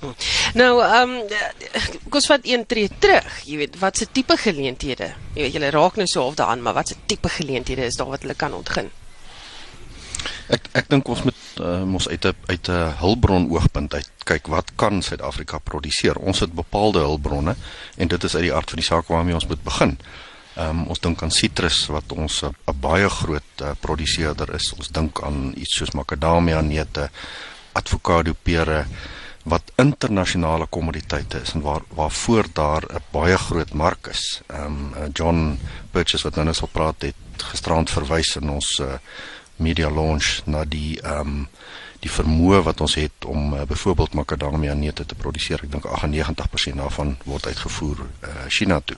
Nou, 0.54 0.82
ehm 0.82 1.10
um, 1.10 2.08
kos 2.08 2.26
wat 2.26 2.40
een 2.42 2.66
tree 2.66 2.90
terug, 2.98 3.42
jy 3.44 3.56
weet, 3.56 3.78
wat 3.78 3.96
se 3.96 4.06
tipe 4.12 4.36
geleenthede? 4.36 5.14
Jy 5.34 5.42
weet 5.42 5.52
julle 5.52 5.70
raak 5.70 5.96
nou 5.96 6.06
so 6.06 6.20
half 6.20 6.34
daaraan, 6.34 6.62
maar 6.62 6.74
wat 6.74 6.88
se 6.88 6.96
tipe 7.06 7.28
geleenthede 7.28 7.84
is 7.84 7.96
daar 7.96 8.06
wat 8.06 8.20
hulle 8.20 8.34
kan 8.34 8.54
ontgin? 8.54 8.90
Ek 10.48 10.68
ek 10.72 10.88
dink 10.88 11.08
ons 11.08 11.22
moet 11.22 11.60
uh, 11.60 11.82
ons 11.94 12.08
uit 12.08 12.24
'n 12.24 12.34
uit 12.46 12.68
'n 12.68 12.94
hulpbron 13.00 13.50
oogpunt 13.50 13.94
uit 13.94 14.10
kyk 14.24 14.46
wat 14.46 14.72
kan 14.76 15.02
Suid-Afrika 15.02 15.58
produseer. 15.58 16.16
Ons 16.16 16.40
het 16.40 16.52
bepaalde 16.52 16.98
hulpbronne 16.98 17.56
en 17.96 18.08
dit 18.08 18.24
is 18.24 18.34
uit 18.34 18.42
die 18.42 18.54
aard 18.54 18.68
van 18.68 18.78
die 18.78 18.84
saak 18.84 19.06
waarmee 19.08 19.34
ons 19.34 19.46
moet 19.46 19.62
begin. 19.62 19.96
Ehm 19.98 20.29
um, 20.60 20.86
ons 20.92 21.00
dink 21.00 21.22
aan 21.22 21.30
sitrus 21.30 21.86
wat 21.92 22.12
ons 22.12 22.42
'n 22.44 22.80
baie 22.80 23.08
groot 23.08 23.62
uh, 23.62 23.72
produseerder 23.80 24.54
is. 24.54 24.72
Ons 24.76 24.88
dink 24.88 25.22
aan 25.22 25.52
iets 25.56 25.76
soos 25.76 25.90
makadamia 25.90 26.60
neute, 26.60 27.10
avokado 27.72 28.34
pere 28.42 28.86
wat 29.44 29.72
internasionale 29.76 30.66
kommoditeite 30.66 31.40
is 31.40 31.54
en 31.54 31.60
waar 31.60 31.82
waarvoor 31.88 32.46
daar 32.52 32.82
'n 32.82 33.02
baie 33.10 33.38
groot 33.38 33.72
mark 33.72 34.06
is. 34.06 34.42
Ehm 34.46 34.94
um, 34.96 35.12
John 35.12 35.58
Purchase 35.90 36.24
wat 36.24 36.34
nou 36.34 36.44
net 36.46 36.56
so 36.56 36.66
praat 36.66 37.02
het 37.02 37.14
gisterand 37.36 37.90
verwys 37.90 38.36
in 38.36 38.50
ons 38.50 38.78
uh, 38.78 38.98
media 39.56 39.90
launch 39.90 40.42
na 40.44 40.64
die 40.64 41.00
ehm 41.00 41.20
um, 41.20 41.48
die 42.00 42.10
vermoë 42.10 42.62
wat 42.62 42.80
ons 42.80 42.94
het 42.94 43.24
om 43.24 43.54
uh, 43.54 43.62
byvoorbeeld 43.62 44.14
makadamia 44.14 44.74
neute 44.74 45.06
te 45.06 45.14
produseer. 45.14 45.60
Ek 45.62 45.72
dink 45.72 45.84
98% 45.84 46.80
daarvan 46.80 47.16
word 47.24 47.46
uitgevoer 47.46 47.98
uh, 48.00 48.28
China 48.48 48.80
toe. 48.80 48.96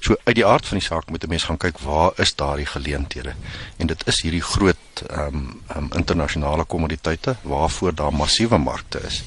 So 0.00 0.16
uit 0.24 0.34
die 0.34 0.46
aard 0.46 0.66
van 0.66 0.78
die 0.78 0.86
saak 0.86 1.10
moet 1.10 1.24
'n 1.24 1.28
mens 1.28 1.44
gaan 1.44 1.56
kyk 1.56 1.78
waar 1.78 2.12
is 2.16 2.34
daardie 2.34 2.66
geleenthede. 2.66 3.34
En 3.76 3.86
dit 3.86 4.06
is 4.06 4.20
hierdie 4.22 4.42
groot 4.42 5.02
ehm 5.10 5.34
um, 5.34 5.62
um, 5.76 5.88
internasionale 5.92 6.64
kommoditeite 6.64 7.36
waarvoor 7.42 7.94
daar 7.94 8.12
massiewe 8.12 8.58
markte 8.58 9.00
is. 9.06 9.22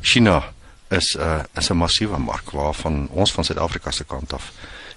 China 0.00 0.52
is 0.88 1.16
'n 1.16 1.20
uh, 1.20 1.42
is 1.54 1.70
'n 1.70 1.76
massiewe 1.76 2.18
mark 2.18 2.50
waarvan 2.50 3.08
ons 3.10 3.32
van 3.32 3.44
Suid-Afrika 3.44 3.90
se 3.90 4.04
kant 4.04 4.32
af 4.32 4.52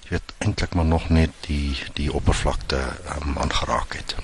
weet 0.08 0.34
eintlik 0.38 0.74
maar 0.74 0.84
nog 0.84 1.08
net 1.08 1.30
die 1.46 1.76
die 1.96 2.12
oppervlakte 2.12 2.80
um, 3.16 3.38
aangeraak 3.38 3.96
het. 3.96 4.14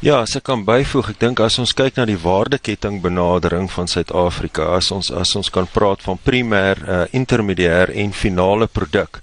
Ja, 0.00 0.20
as 0.24 0.32
ek 0.38 0.46
kan 0.48 0.64
byvoeg, 0.64 1.10
ek 1.12 1.18
dink 1.20 1.40
as 1.44 1.58
ons 1.60 1.74
kyk 1.76 1.98
na 1.98 2.06
die 2.08 2.18
waardeketting 2.20 3.02
benadering 3.04 3.66
van 3.72 3.88
Suid-Afrika, 3.88 4.70
as 4.78 4.88
ons 4.96 5.10
as 5.12 5.34
ons 5.36 5.50
kan 5.52 5.68
praat 5.68 6.00
van 6.06 6.20
primêr, 6.24 6.80
uh, 6.88 7.02
intermediair 7.16 7.92
en 8.04 8.14
finale 8.16 8.66
produk, 8.66 9.20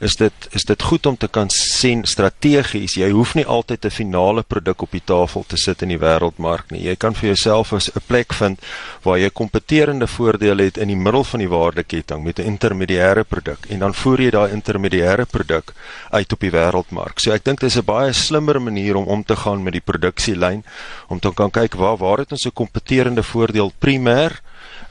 is 0.00 0.16
dit 0.16 0.48
is 0.50 0.64
dit 0.64 0.82
goed 0.82 1.06
om 1.06 1.16
te 1.16 1.28
kan 1.28 1.50
sien 1.50 2.04
strategies? 2.04 2.94
Jy 2.94 3.10
hoef 3.10 3.34
nie 3.34 3.46
altyd 3.46 3.84
'n 3.84 3.90
finale 3.90 4.42
produk 4.42 4.82
op 4.82 4.90
die 4.90 5.04
tafel 5.04 5.44
te 5.46 5.56
sit 5.56 5.82
in 5.82 5.88
die 5.88 5.98
wêreldmark 5.98 6.70
nie. 6.70 6.82
Jy 6.82 6.96
kan 6.96 7.14
vir 7.14 7.34
jouself 7.34 7.72
'n 7.72 8.00
plek 8.06 8.32
vind 8.32 8.60
waar 9.02 9.18
jy 9.18 9.30
kompeterende 9.30 10.06
voordele 10.06 10.62
het 10.62 10.76
in 10.76 10.88
die 10.88 10.96
middel 10.96 11.24
van 11.24 11.40
die 11.40 11.48
waardeketting 11.48 12.24
met 12.24 12.38
'n 12.38 12.48
intermediêre 12.52 13.24
produk 13.24 13.66
en 13.68 13.78
dan 13.78 13.94
voer 13.94 14.20
jy 14.20 14.30
daai 14.30 14.52
intermediêre 14.52 15.26
produk 15.26 15.72
uit 16.10 16.32
op 16.32 16.40
die 16.40 16.50
wêreldmark 16.50 17.20
so 17.20 17.32
ek 17.32 17.44
dink 17.44 17.60
dit 17.60 17.70
is 17.70 17.78
'n 17.78 17.84
baie 17.84 18.12
slimmer 18.12 18.60
manier 18.62 18.96
om 18.96 19.06
om 19.06 19.24
te 19.24 19.36
gaan 19.36 19.62
met 19.62 19.72
die 19.72 19.86
produksielyn 19.92 20.64
om 21.08 21.18
te 21.20 21.32
kan 21.34 21.50
kyk 21.50 21.74
waar 21.74 21.96
waar 21.96 22.18
het 22.18 22.32
ons 22.32 22.46
'n 22.46 22.52
kompeterende 22.52 23.22
voordeel 23.22 23.72
primêr 23.78 24.40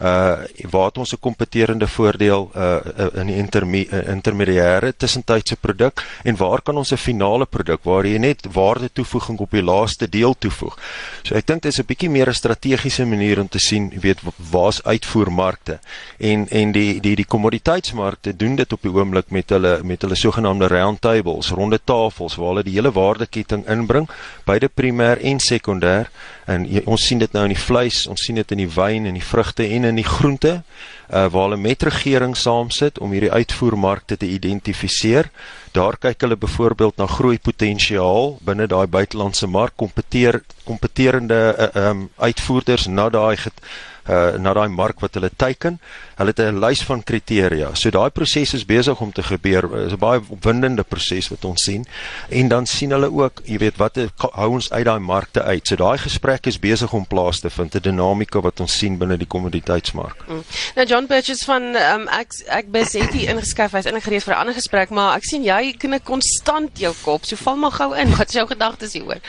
uh 0.01 0.43
waar 0.69 0.91
ons 0.95 1.13
'n 1.13 1.19
kompeterende 1.19 1.87
voordeel 1.87 2.51
uh 2.55 2.79
in 3.13 3.27
die 3.27 3.35
interme 3.35 3.85
uh, 3.87 4.07
intermediêre 4.07 4.93
tussentydse 4.97 5.55
produk 5.55 6.03
en 6.23 6.35
waar 6.35 6.61
kan 6.61 6.77
ons 6.77 6.91
'n 6.91 6.97
finale 6.97 7.45
produk 7.45 7.83
waar 7.83 8.05
jy 8.05 8.17
net 8.17 8.45
waarde 8.51 8.89
toevoeging 8.93 9.39
op 9.39 9.51
die 9.51 9.63
laaste 9.63 10.09
deel 10.09 10.35
toevoeg. 10.37 10.77
So 11.23 11.35
ek 11.35 11.47
dink 11.47 11.61
dit 11.61 11.71
is 11.71 11.79
'n 11.79 11.85
bietjie 11.85 12.09
meer 12.09 12.29
'n 12.29 12.33
strategiese 12.33 13.05
manier 13.05 13.39
om 13.39 13.47
te 13.47 13.59
sien, 13.59 13.89
jy 13.91 13.99
weet, 13.99 14.19
waar's 14.51 14.83
uitvoermarkte? 14.83 15.79
En 16.19 16.47
en 16.49 16.71
die 16.71 16.99
die 16.99 17.15
die 17.15 17.25
kommoditeitsmarkte 17.25 18.35
doen 18.35 18.55
dit 18.55 18.73
op 18.73 18.81
die 18.81 18.91
oomblik 18.91 19.29
met 19.29 19.49
hulle 19.49 19.83
met 19.83 20.01
hulle 20.01 20.15
sogenaamde 20.15 20.67
round 20.67 21.01
tables, 21.01 21.49
ronde 21.49 21.79
tafels 21.83 22.35
waar 22.35 22.47
hulle 22.47 22.63
die 22.63 22.73
hele 22.73 22.91
waardeketting 22.91 23.67
inbring, 23.67 24.09
beide 24.45 24.69
primêr 24.69 25.21
en 25.21 25.39
sekondêr. 25.39 26.09
En 26.45 26.65
jy, 26.69 26.81
ons 26.85 27.07
sien 27.07 27.17
dit 27.17 27.31
nou 27.33 27.43
in 27.47 27.53
die 27.53 27.61
vleis, 27.61 28.03
ons 28.07 28.21
sien 28.21 28.35
dit 28.35 28.51
in 28.51 28.57
die 28.57 28.69
wyn 28.69 29.05
en 29.09 29.17
die 29.17 29.23
vrugte 29.23 29.65
en 29.65 29.84
in 29.87 29.95
die 29.95 30.03
groente 30.03 30.63
uh, 31.09 31.25
waar 31.25 31.49
hulle 31.49 31.57
met 31.57 31.83
regering 31.83 32.37
saam 32.37 32.69
sit 32.69 32.99
om 32.99 33.11
hierdie 33.11 33.31
uitvoermarkte 33.31 34.17
te 34.17 34.25
identifiseer 34.27 35.31
Daar 35.75 35.97
kyk 35.99 36.21
hulle 36.21 36.37
byvoorbeeld 36.37 36.95
na 36.97 37.05
groei 37.05 37.39
potensiaal 37.39 38.37
binne 38.47 38.67
daai 38.71 38.87
buitelandse 38.87 39.47
mark, 39.47 39.73
kompeteer 39.75 40.39
kompeterende 40.63 41.39
uh, 41.51 41.89
um, 41.89 42.07
uitvoerders 42.15 42.87
na 42.87 43.09
daai 43.09 43.35
uh, 43.37 44.37
na 44.41 44.53
daai 44.53 44.69
mark 44.69 45.01
wat 45.03 45.17
hulle 45.17 45.29
teiken. 45.35 45.79
Hulle 46.15 46.31
het 46.31 46.39
'n 46.39 46.59
lys 46.59 46.81
van 46.83 47.03
kriteria. 47.03 47.75
So 47.75 47.89
daai 47.89 48.09
proses 48.09 48.53
is 48.53 48.65
besig 48.65 49.01
om 49.01 49.11
te 49.11 49.23
gebeur. 49.23 49.69
Dit 49.69 49.85
is 49.85 49.93
'n 49.93 49.99
baie 49.99 50.21
opwindende 50.29 50.83
proses 50.83 51.27
wat 51.29 51.45
ons 51.45 51.63
sien. 51.63 51.85
En 52.29 52.47
dan 52.47 52.65
sien 52.65 52.91
hulle 52.91 53.11
ook, 53.11 53.41
jy 53.43 53.57
weet, 53.57 53.77
wat 53.77 53.97
hou 54.17 54.49
ons 54.49 54.71
uit 54.71 54.85
daai 54.85 54.99
markte 54.99 55.43
uit. 55.43 55.67
So 55.67 55.75
daai 55.75 55.97
gesprek 55.97 56.45
is 56.45 56.59
besig 56.59 56.93
om 56.93 57.07
plaas 57.07 57.39
te 57.39 57.49
vind, 57.49 57.75
'n 57.75 57.79
dinamika 57.81 58.41
wat 58.41 58.59
ons 58.59 58.77
sien 58.77 58.97
binne 58.97 59.17
die 59.17 59.27
kommoditeitsmark. 59.27 60.23
Mm. 60.27 60.43
Nou 60.75 60.87
John 60.95 61.07
Purchase 61.07 61.43
van 61.43 61.63
um, 61.75 62.03
ek 62.07 62.37
ek 62.55 62.69
besit 62.71 63.11
hier 63.11 63.33
ingeskryf, 63.33 63.73
hy's 63.75 63.87
ingereed 63.89 64.23
vir 64.23 64.31
'n 64.31 64.37
ander 64.45 64.55
gesprek, 64.55 64.93
maar 64.95 65.17
ek 65.17 65.25
sien 65.27 65.43
jy 65.43 65.73
knik 65.75 66.05
konstant 66.07 66.79
jou 66.79 66.93
kop. 67.01 67.25
So 67.27 67.35
val 67.35 67.57
maar 67.59 67.75
gou 67.75 67.89
in. 67.99 68.13
Wat 68.15 68.31
is 68.31 68.37
jou 68.39 68.45
gedagtes 68.47 68.93
hieroor? 68.95 69.19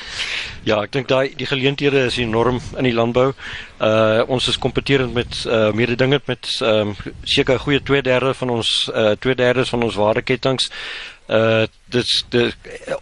Ja, 0.63 0.79
ek 0.85 0.93
dink 0.95 1.09
daai 1.11 1.35
die 1.35 1.49
geleenthede 1.51 2.05
is 2.07 2.21
enorm 2.23 2.61
in 2.79 2.87
die 2.87 2.95
landbou. 2.95 3.33
Uh 3.83 4.23
ons 4.31 4.47
is 4.47 4.61
kompeterend 4.63 5.11
met 5.15 5.43
uh 5.43 5.73
mededingend 5.75 6.31
met 6.31 6.47
ehm 6.61 6.95
um, 6.95 6.95
seker 7.25 7.59
goeie 7.59 7.83
2/3 7.83 8.39
van 8.45 8.51
ons 8.51 8.71
uh 8.95 9.17
2/3 9.19 9.67
van 9.75 9.83
ons 9.83 9.99
waardeketings. 9.99 10.71
Uh 11.27 11.67
dit 11.87 12.09
die 12.35 12.47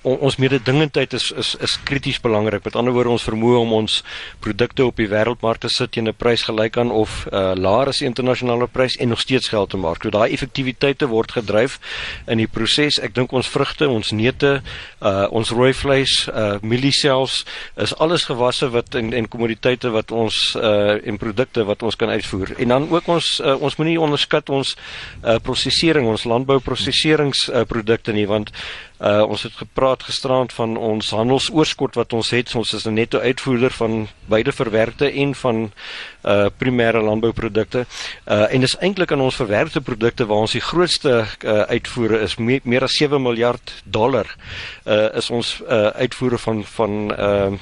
ons 0.05 0.37
mededingendheid 0.37 1.15
is 1.17 1.31
is 1.33 1.55
is 1.65 1.77
krities 1.89 2.21
belangrik. 2.21 2.65
Met 2.65 2.77
ander 2.77 2.93
woorde 2.93 3.15
ons 3.15 3.25
vermoë 3.25 3.61
om 3.63 3.73
ons 3.81 4.03
produkte 4.45 4.85
op 4.85 5.01
die 5.01 5.09
wêreldmark 5.09 5.63
te 5.63 5.69
sit 5.73 5.93
teen 5.93 6.09
'n 6.09 6.15
prys 6.15 6.43
gelyk 6.43 6.77
aan 6.77 6.91
of 6.91 7.27
uh 7.33 7.55
laer 7.57 7.89
as 7.89 7.99
die 7.99 8.07
internasionale 8.07 8.67
prys 8.67 8.97
en 8.97 9.09
nog 9.09 9.21
steeds 9.21 9.49
geld 9.49 9.71
te 9.71 9.77
maak. 9.77 10.03
So 10.03 10.11
daai 10.11 10.33
effektiwiteite 10.33 11.07
word 11.09 11.33
gedryf 11.33 11.79
in 12.27 12.39
die 12.39 12.47
proses. 12.47 13.01
Ek 13.01 13.15
dink 13.15 13.33
ons 13.33 13.49
vrugte, 13.49 13.89
ons 13.89 14.13
neute, 14.13 14.63
uh 15.01 15.27
ons 15.31 15.51
rooi 15.51 15.73
vleis, 15.73 16.29
uh 16.29 16.59
mielieselfs 16.63 17.45
is 17.77 17.95
alles 17.97 18.25
gewasse 18.25 18.69
wat 18.69 18.95
en 18.95 19.13
en 19.13 19.29
kommoditeite 19.29 19.91
wat 19.91 20.13
ons 20.13 20.57
uh 20.57 21.01
en 21.07 21.19
produkte 21.19 21.65
wat 21.65 21.83
ons 21.83 21.97
kan 21.97 22.09
uitvoer. 22.09 22.55
En 22.59 22.69
dan 22.69 22.91
ook 22.91 23.09
ons 23.09 23.41
uh, 23.41 23.57
ons 23.61 23.77
moenie 23.77 24.01
onderskat 24.01 24.51
ons 24.51 24.77
uh 25.25 25.39
prosesering, 25.43 26.07
ons 26.07 26.25
landbouprosesseringsprodukte 26.25 28.11
uh, 28.11 28.15
nie 28.15 28.27
want 28.27 28.51
Uh 29.05 29.23
ons 29.29 29.43
het 29.43 29.53
gepraat 29.53 30.03
gisterand 30.03 30.53
van 30.53 30.77
ons 30.77 31.11
handelsoorskot 31.11 31.95
wat 31.95 32.13
ons 32.13 32.31
het. 32.31 32.55
Ons 32.55 32.73
is 32.73 32.87
'n 32.87 32.95
netto 32.95 33.19
uitvoerder 33.19 33.71
van 33.71 34.09
beide 34.25 34.53
verwerkte 34.53 35.11
en 35.11 35.35
van 35.35 35.73
uh 36.23 36.47
primêre 36.59 37.03
landbouprodukte. 37.03 37.87
Uh 38.27 38.53
en 38.55 38.61
dis 38.61 38.77
eintlik 38.79 39.13
aan 39.13 39.21
ons 39.21 39.37
verwerkte 39.37 39.81
produkte 39.81 40.27
waar 40.27 40.47
ons 40.47 40.53
die 40.53 40.61
grootste 40.61 41.27
uh, 41.45 41.61
uitvoere 41.61 42.21
is 42.21 42.37
me 42.37 42.61
meer 42.63 42.83
as 42.83 42.97
7 42.97 43.23
miljard 43.23 43.83
dollar. 43.85 44.37
Uh 44.85 45.17
is 45.17 45.31
ons 45.31 45.61
uh 45.69 45.87
uitvoere 45.87 46.39
van 46.39 46.65
van 46.65 47.13
uh 47.19 47.53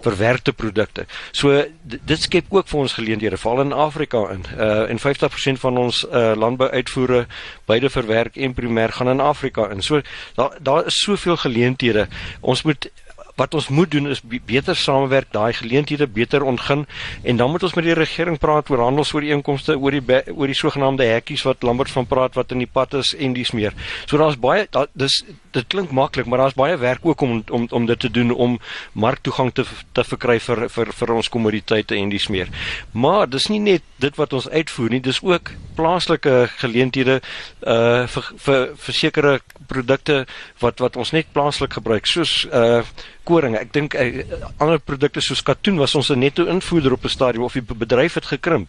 verwerkte 0.00 0.52
produkte. 0.52 1.06
So 1.32 1.64
dit 1.82 2.20
skep 2.20 2.46
ook 2.48 2.68
vir 2.68 2.80
ons 2.80 2.92
geleenthede 2.92 3.36
veral 3.36 3.60
in 3.60 3.72
Afrika 3.72 4.28
in. 4.30 4.44
Uh 4.58 4.90
en 4.90 4.98
50% 4.98 5.58
van 5.58 5.78
ons 5.78 6.04
uh 6.04 6.32
landbouuitvoere 6.36 7.26
beide 7.64 7.90
verwerk 7.90 8.36
en 8.36 8.54
primêr 8.54 8.92
gaan 8.92 9.08
in 9.08 9.20
Afrika 9.20 9.70
in. 9.70 9.82
So 9.82 10.00
daar 10.34 10.50
daar 10.62 10.86
is 10.86 11.02
soveel 11.02 11.36
geleenthede. 11.36 12.08
Ons 12.40 12.62
moet 12.62 12.90
wat 13.34 13.54
ons 13.54 13.68
moet 13.68 13.90
doen 13.90 14.10
is 14.12 14.20
beter 14.44 14.76
samewerk, 14.76 15.30
daai 15.32 15.52
geleenthede 15.56 16.06
beter 16.06 16.44
ontgin 16.44 16.84
en 17.22 17.36
dan 17.36 17.50
moet 17.50 17.62
ons 17.62 17.74
met 17.74 17.84
die 17.84 17.96
regering 17.96 18.38
praat 18.38 18.70
oor 18.70 18.84
handelsooreenkomste, 18.84 19.78
oor 19.78 19.96
die 19.96 20.02
oor 20.34 20.50
die 20.50 20.58
sogenaamde 20.58 21.06
hekkies 21.08 21.44
wat 21.48 21.64
Lambert 21.64 21.90
van 21.90 22.06
praat 22.06 22.36
wat 22.36 22.52
in 22.52 22.60
die 22.64 22.70
pad 22.70 22.94
is 23.00 23.14
en 23.16 23.32
dis 23.32 23.54
meer. 23.56 23.72
So 24.06 24.20
daar's 24.20 24.38
baie 24.40 24.66
da, 24.70 24.86
dis 24.92 25.22
dit 25.52 25.66
klink 25.66 25.90
maklik, 25.90 26.26
maar 26.26 26.38
daar's 26.38 26.58
baie 26.58 26.76
werk 26.76 27.06
ook 27.06 27.20
om 27.20 27.42
om 27.50 27.66
om 27.70 27.86
dit 27.86 27.98
te 27.98 28.10
doen 28.10 28.30
om 28.30 28.58
marktoegang 28.92 29.52
te 29.52 29.64
te 29.92 30.04
verkry 30.04 30.38
vir 30.40 30.68
vir 30.68 30.92
vir 30.92 31.14
ons 31.14 31.28
kommoditeite 31.28 31.96
en 31.96 32.08
dis 32.08 32.28
meer. 32.28 32.48
Maar 32.92 33.28
dis 33.28 33.48
nie 33.48 33.60
net 33.60 33.82
dit 33.96 34.16
wat 34.16 34.32
ons 34.32 34.48
uitvoer 34.48 34.90
nie, 34.90 35.00
dis 35.00 35.22
ook 35.22 35.52
plaaslike 35.76 36.48
geleenthede 36.56 37.20
uh 37.66 38.06
vir 38.06 38.28
vir 38.44 38.68
vir 38.84 38.94
sekere 38.94 39.40
produkte 39.68 40.24
wat 40.60 40.80
wat 40.84 40.96
ons 40.96 41.12
net 41.12 41.32
plaaslik 41.32 41.78
gebruik 41.78 42.06
soos 42.06 42.44
uh 42.52 42.82
koring. 43.24 43.54
Ek 43.54 43.70
dink 43.74 43.94
uh, 43.94 44.24
ander 44.58 44.80
produkte 44.82 45.22
soos 45.22 45.42
katoen 45.46 45.78
was 45.78 45.94
ons 45.94 46.10
'n 46.10 46.18
netto 46.18 46.46
invoerder 46.46 46.92
op 46.92 47.04
'n 47.04 47.08
stadium 47.08 47.44
of 47.44 47.52
die 47.52 47.62
bedryf 47.62 48.14
het 48.14 48.26
gekrimp. 48.26 48.68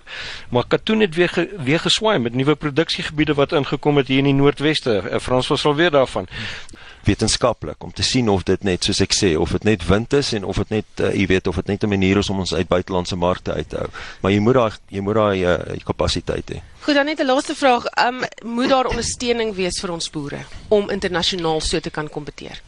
Maar 0.50 0.66
katoen 0.68 1.00
het 1.00 1.16
weer 1.16 1.30
ge, 1.30 1.50
weer 1.58 1.80
geswaai 1.80 2.20
met 2.20 2.34
nuwe 2.34 2.56
produksiegebiede 2.56 3.34
wat 3.34 3.52
ingekom 3.52 3.98
het 3.98 4.08
hier 4.08 4.18
in 4.18 4.30
die 4.30 4.34
Noordweste. 4.34 5.02
Uh, 5.12 5.20
Frans 5.20 5.48
was 5.48 5.66
al 5.66 5.75
weer 5.75 5.92
daarvan 5.92 6.28
wetenskaplik 7.04 7.84
om 7.84 7.94
te 7.94 8.04
sien 8.04 8.30
of 8.30 8.44
dit 8.48 8.64
net 8.64 8.84
soos 8.84 9.02
ek 9.04 9.16
sê 9.16 9.34
of 9.40 9.52
dit 9.52 9.64
net 9.68 9.86
wind 9.88 10.14
is 10.14 10.32
en 10.34 10.44
of 10.48 10.60
dit 10.64 10.70
net 10.70 11.04
uh, 11.04 11.12
jy 11.12 11.28
weet 11.28 11.48
of 11.48 11.56
dit 11.60 11.68
net 11.68 11.84
'n 11.84 11.90
manier 11.90 12.18
is 12.18 12.30
om 12.30 12.40
ons 12.40 12.54
uit 12.54 12.68
buitelandse 12.68 13.16
markte 13.16 13.54
uit 13.54 13.70
te 13.70 13.78
hou. 13.78 13.90
Maar 14.22 14.32
jy 14.32 14.40
moet 14.40 14.54
daai 14.54 14.72
jy 14.90 15.02
moet 15.02 15.16
daai 15.16 15.46
uh, 15.46 15.84
kapasiteit 15.84 16.50
hê. 16.50 16.62
Goed, 16.86 16.96
dan 16.96 17.06
net 17.06 17.20
'n 17.20 17.26
laaste 17.26 17.56
vraag. 17.56 17.86
Um 18.08 18.24
moet 18.44 18.70
daar 18.70 18.88
ondersteuning 18.88 19.56
wees 19.56 19.80
vir 19.80 19.92
ons 19.92 20.10
boere 20.10 20.46
om 20.70 20.90
internasionaal 20.90 21.62
so 21.62 21.80
te 21.80 21.90
kan 21.90 22.10
kompeteer? 22.10 22.62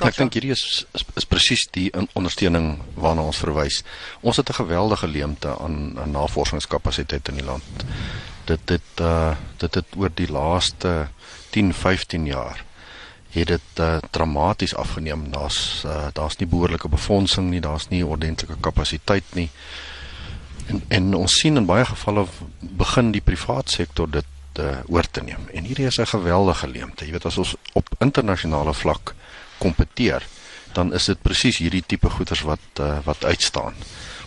Ek 0.00 0.16
dink 0.16 0.32
hierdie 0.32 0.52
is 0.52 0.86
is, 0.96 1.04
is 1.16 1.24
presies 1.24 1.66
die 1.72 1.90
ondersteuning 2.12 2.78
waarna 2.94 3.22
ons 3.22 3.36
verwys. 3.36 3.82
Ons 4.20 4.36
het 4.36 4.48
'n 4.48 4.62
geweldige 4.62 5.08
leemte 5.08 5.58
aan, 5.58 5.98
aan 5.98 6.10
navorsingskapasiteit 6.10 7.28
in 7.28 7.34
die 7.34 7.44
land. 7.44 7.64
Dit 8.44 8.60
dit 8.66 9.00
uh 9.00 9.36
dit 9.58 9.74
het 9.74 9.86
oor 9.96 10.10
die 10.14 10.32
laaste 10.32 11.08
10, 11.50 11.74
15 11.74 12.26
jaar 12.26 12.64
het 13.30 13.46
dit 13.46 13.80
uh, 13.80 13.96
dramaties 14.10 14.74
afgeneem. 14.74 15.30
Daar's 15.30 15.82
uh, 15.86 16.08
daar's 16.12 16.36
nie 16.36 16.48
behoorlike 16.48 16.88
befondsing 16.88 17.50
nie, 17.50 17.60
daar's 17.60 17.88
nie 17.88 18.06
ordentlike 18.06 18.56
kapasiteit 18.60 19.24
nie. 19.34 19.48
En 20.66 20.82
en 20.88 21.14
ons 21.14 21.38
sien 21.38 21.56
in 21.56 21.66
baie 21.66 21.84
gevalle 21.84 22.26
begin 22.60 23.12
die 23.12 23.24
privaat 23.24 23.70
sektor 23.70 24.10
dit 24.10 24.26
uh, 24.58 24.78
oor 24.86 25.10
te 25.10 25.22
neem. 25.22 25.48
En 25.54 25.64
hierdie 25.64 25.86
is 25.86 25.98
'n 26.00 26.06
geweldige 26.06 26.68
leemte. 26.68 27.04
Jy 27.04 27.12
weet 27.12 27.26
as 27.26 27.38
ons 27.38 27.54
op 27.72 27.88
internasionale 27.98 28.74
vlak 28.74 29.14
kompeteer, 29.58 30.26
dan 30.72 30.94
is 30.94 31.04
dit 31.04 31.22
presies 31.22 31.58
hierdie 31.58 31.84
tipe 31.86 32.10
goederes 32.10 32.42
wat 32.42 32.80
uh, 32.80 32.98
wat 33.04 33.24
uitstaan 33.24 33.74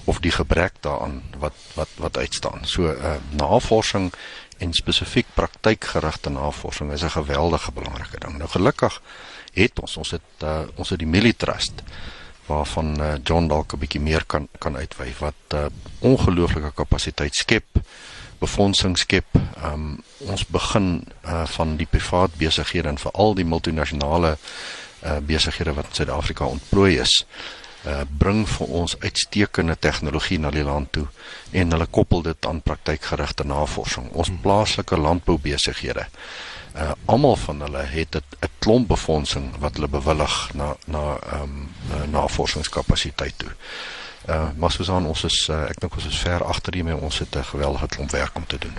of 0.04 0.20
die 0.20 0.32
gebrek 0.32 0.74
daaraan 0.80 1.22
wat 1.40 1.54
wat 1.74 1.90
wat 1.96 2.18
uitstaan. 2.18 2.60
So 2.64 2.92
uh, 2.92 3.16
navorsing 3.30 4.14
en 4.63 4.74
spesifiek 4.74 5.27
praktykgerigte 5.36 6.32
navorsing 6.32 6.91
is 6.91 7.03
'n 7.03 7.17
geweldige 7.20 7.72
belangrike 7.72 8.20
ding. 8.20 8.38
Nou 8.38 8.50
gelukkig 8.50 9.01
het 9.53 9.79
ons 9.79 9.98
ons 9.98 10.12
het 10.12 10.29
uh, 10.43 10.62
ons 10.75 10.89
het 10.89 11.00
die 11.00 11.08
Millie 11.08 11.36
Trust 11.36 11.84
waarvan 12.46 13.01
uh, 13.01 13.13
John 13.24 13.48
dalk 13.48 13.74
'n 13.74 13.79
bietjie 13.79 14.01
meer 14.01 14.24
kan 14.25 14.48
kan 14.60 14.75
uitwy 14.75 15.13
wat 15.20 15.41
uh, 15.53 15.65
ongelooflike 16.00 16.72
kapasiteit 16.75 17.36
skep, 17.36 17.65
befondsing 18.39 18.98
skep. 18.98 19.25
Um, 19.63 20.03
ons 20.17 20.46
begin 20.46 21.08
uh, 21.25 21.46
van 21.46 21.75
die 21.75 21.88
privaat 21.88 22.36
besighede 22.36 22.88
en 22.88 22.98
veral 22.98 23.36
die 23.36 23.46
multinasjonale 23.46 24.38
uh, 25.03 25.17
besighede 25.17 25.74
wat 25.74 25.86
in 25.86 25.93
Suid-Afrika 25.93 26.46
ontplooi 26.46 27.00
is 27.00 27.25
uh, 27.86 28.02
bring 28.18 28.48
vir 28.50 28.68
ons 28.68 28.96
uitstekende 29.00 29.75
tegnologie 29.80 30.40
na 30.40 30.52
die 30.52 30.63
land 30.63 30.92
toe 30.92 31.08
en 31.52 31.72
hulle 31.72 31.86
koppel 31.86 32.22
dit 32.22 32.46
aan 32.46 32.62
praktykgerigte 32.62 33.44
navorsing. 33.44 34.10
Ons 34.12 34.28
hmm. 34.28 34.42
plaaslike 34.42 34.98
landboubesighede 34.98 36.08
uh 36.74 36.92
almal 37.06 37.36
van 37.36 37.60
hulle 37.62 37.84
het 37.86 38.16
'n 38.16 38.50
klomp 38.60 38.88
befondsing 38.88 39.54
wat 39.60 39.75
hulle 39.75 39.88
bewillig 39.88 40.50
na 40.54 40.75
na 40.86 41.18
ehm 41.32 41.44
um, 41.44 42.12
navorsingskapasiteit 42.12 43.38
toe. 43.38 43.52
Uh 44.30 44.50
maar 44.58 44.72
soos 44.72 44.90
aan 44.90 45.06
ons 45.06 45.24
is 45.24 45.48
uh, 45.50 45.63
ek 45.70 45.80
dink 45.80 45.96
ons 45.96 46.06
is 46.06 46.18
ver 46.18 46.44
agter 46.44 46.74
hiermee 46.74 46.96
ons 46.96 47.20
het 47.20 47.36
'n 47.36 47.44
geweldige 47.44 47.88
klomp 47.88 48.12
werk 48.12 48.36
om 48.36 48.46
te 48.46 48.58
doen. 48.58 48.74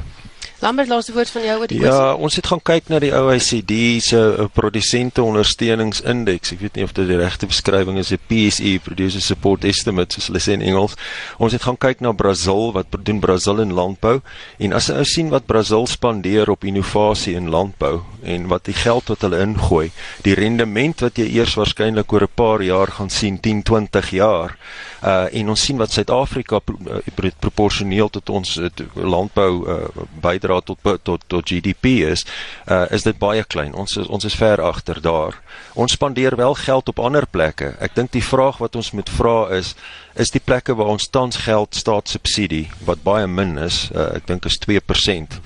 Lambert, 0.64 0.88
laaste 0.88 1.12
woord 1.12 1.28
van 1.28 1.44
jou 1.44 1.58
oor 1.60 1.68
die 1.68 1.76
ja, 1.76 1.84
kwessie. 1.84 2.04
Ja, 2.08 2.14
ons 2.26 2.38
het 2.40 2.46
gaan 2.48 2.62
kyk 2.64 2.88
na 2.88 3.00
die 3.02 3.12
OECD 3.12 3.74
se 4.04 4.16
uh, 4.16 4.46
produsente 4.56 5.20
ondersteuningsindeks. 5.24 6.54
Ek 6.56 6.62
weet 6.64 6.78
nie 6.78 6.86
of 6.88 6.94
dit 6.96 7.10
die 7.10 7.18
regte 7.20 7.48
beskrywing 7.50 8.00
is, 8.00 8.14
die 8.14 8.20
PSE, 8.30 8.78
Producer 8.84 9.20
Support 9.24 9.66
Estimate, 9.68 10.16
soos 10.16 10.30
hulle 10.30 10.40
sê 10.40 10.56
in 10.56 10.64
Engels. 10.64 10.96
Ons 11.36 11.56
het 11.56 11.66
gaan 11.66 11.76
kyk 11.80 12.00
na 12.04 12.14
Brasil, 12.16 12.72
wat 12.72 12.96
doen 13.04 13.20
Brasil 13.20 13.60
in 13.60 13.76
landbou 13.76 14.18
en 14.62 14.76
as 14.76 14.88
jy 14.88 15.04
sien 15.08 15.30
wat 15.34 15.46
Brasil 15.50 15.84
spandeer 15.90 16.48
op 16.52 16.64
innovasie 16.64 17.36
in 17.36 17.52
landbou 17.52 17.98
en 18.24 18.46
wat 18.48 18.64
die 18.64 18.74
geld 18.74 19.08
wat 19.12 19.24
hulle 19.26 19.40
ingooi, 19.44 19.90
die 20.26 20.34
rendement 20.34 21.00
wat 21.04 21.18
jy 21.20 21.26
eers 21.36 21.54
waarskynlik 21.58 22.12
oor 22.12 22.24
'n 22.26 22.34
paar 22.34 22.62
jaar 22.62 22.90
gaan 22.98 23.10
sien, 23.10 23.40
10, 23.40 23.62
20 23.62 24.10
jaar. 24.10 24.56
Uh 25.02 25.26
en 25.32 25.48
ons 25.48 25.64
sien 25.64 25.76
wat 25.76 25.92
Suid-Afrika 25.92 26.58
pro, 26.58 26.76
uh, 26.88 27.30
proporsioneel 27.38 28.08
tot 28.08 28.30
ons 28.30 28.56
uh, 28.56 28.68
landbou 28.94 29.52
uh, 29.68 29.88
bydra 30.20 30.60
tot 30.60 30.78
tot 31.02 31.24
tot 31.26 31.48
GDP 31.48 31.84
is, 32.10 32.24
uh, 32.68 32.86
is 32.90 33.02
dit 33.02 33.18
baie 33.18 33.44
klein. 33.44 33.74
Ons 33.74 33.96
is 33.96 34.06
ons 34.06 34.24
is 34.24 34.34
ver 34.34 34.62
agter 34.62 35.00
daar. 35.00 35.40
Ons 35.74 35.92
spandeer 35.92 36.36
wel 36.36 36.54
geld 36.54 36.88
op 36.88 36.98
ander 36.98 37.26
plekke. 37.26 37.74
Ek 37.80 37.94
dink 37.94 38.12
die 38.12 38.24
vraag 38.24 38.58
wat 38.58 38.76
ons 38.76 38.90
moet 38.90 39.10
vra 39.10 39.48
is 39.50 39.74
is 40.14 40.30
die 40.30 40.42
plekke 40.42 40.74
waar 40.78 40.92
ons 40.94 41.08
tans 41.10 41.36
geld 41.44 41.74
staatssubsidie 41.74 42.68
wat 42.86 43.02
baie 43.06 43.26
min 43.26 43.56
is, 43.58 43.88
uh, 43.94 44.12
ek 44.18 44.28
dink 44.30 44.46
is 44.46 44.58
2%. 44.62 45.38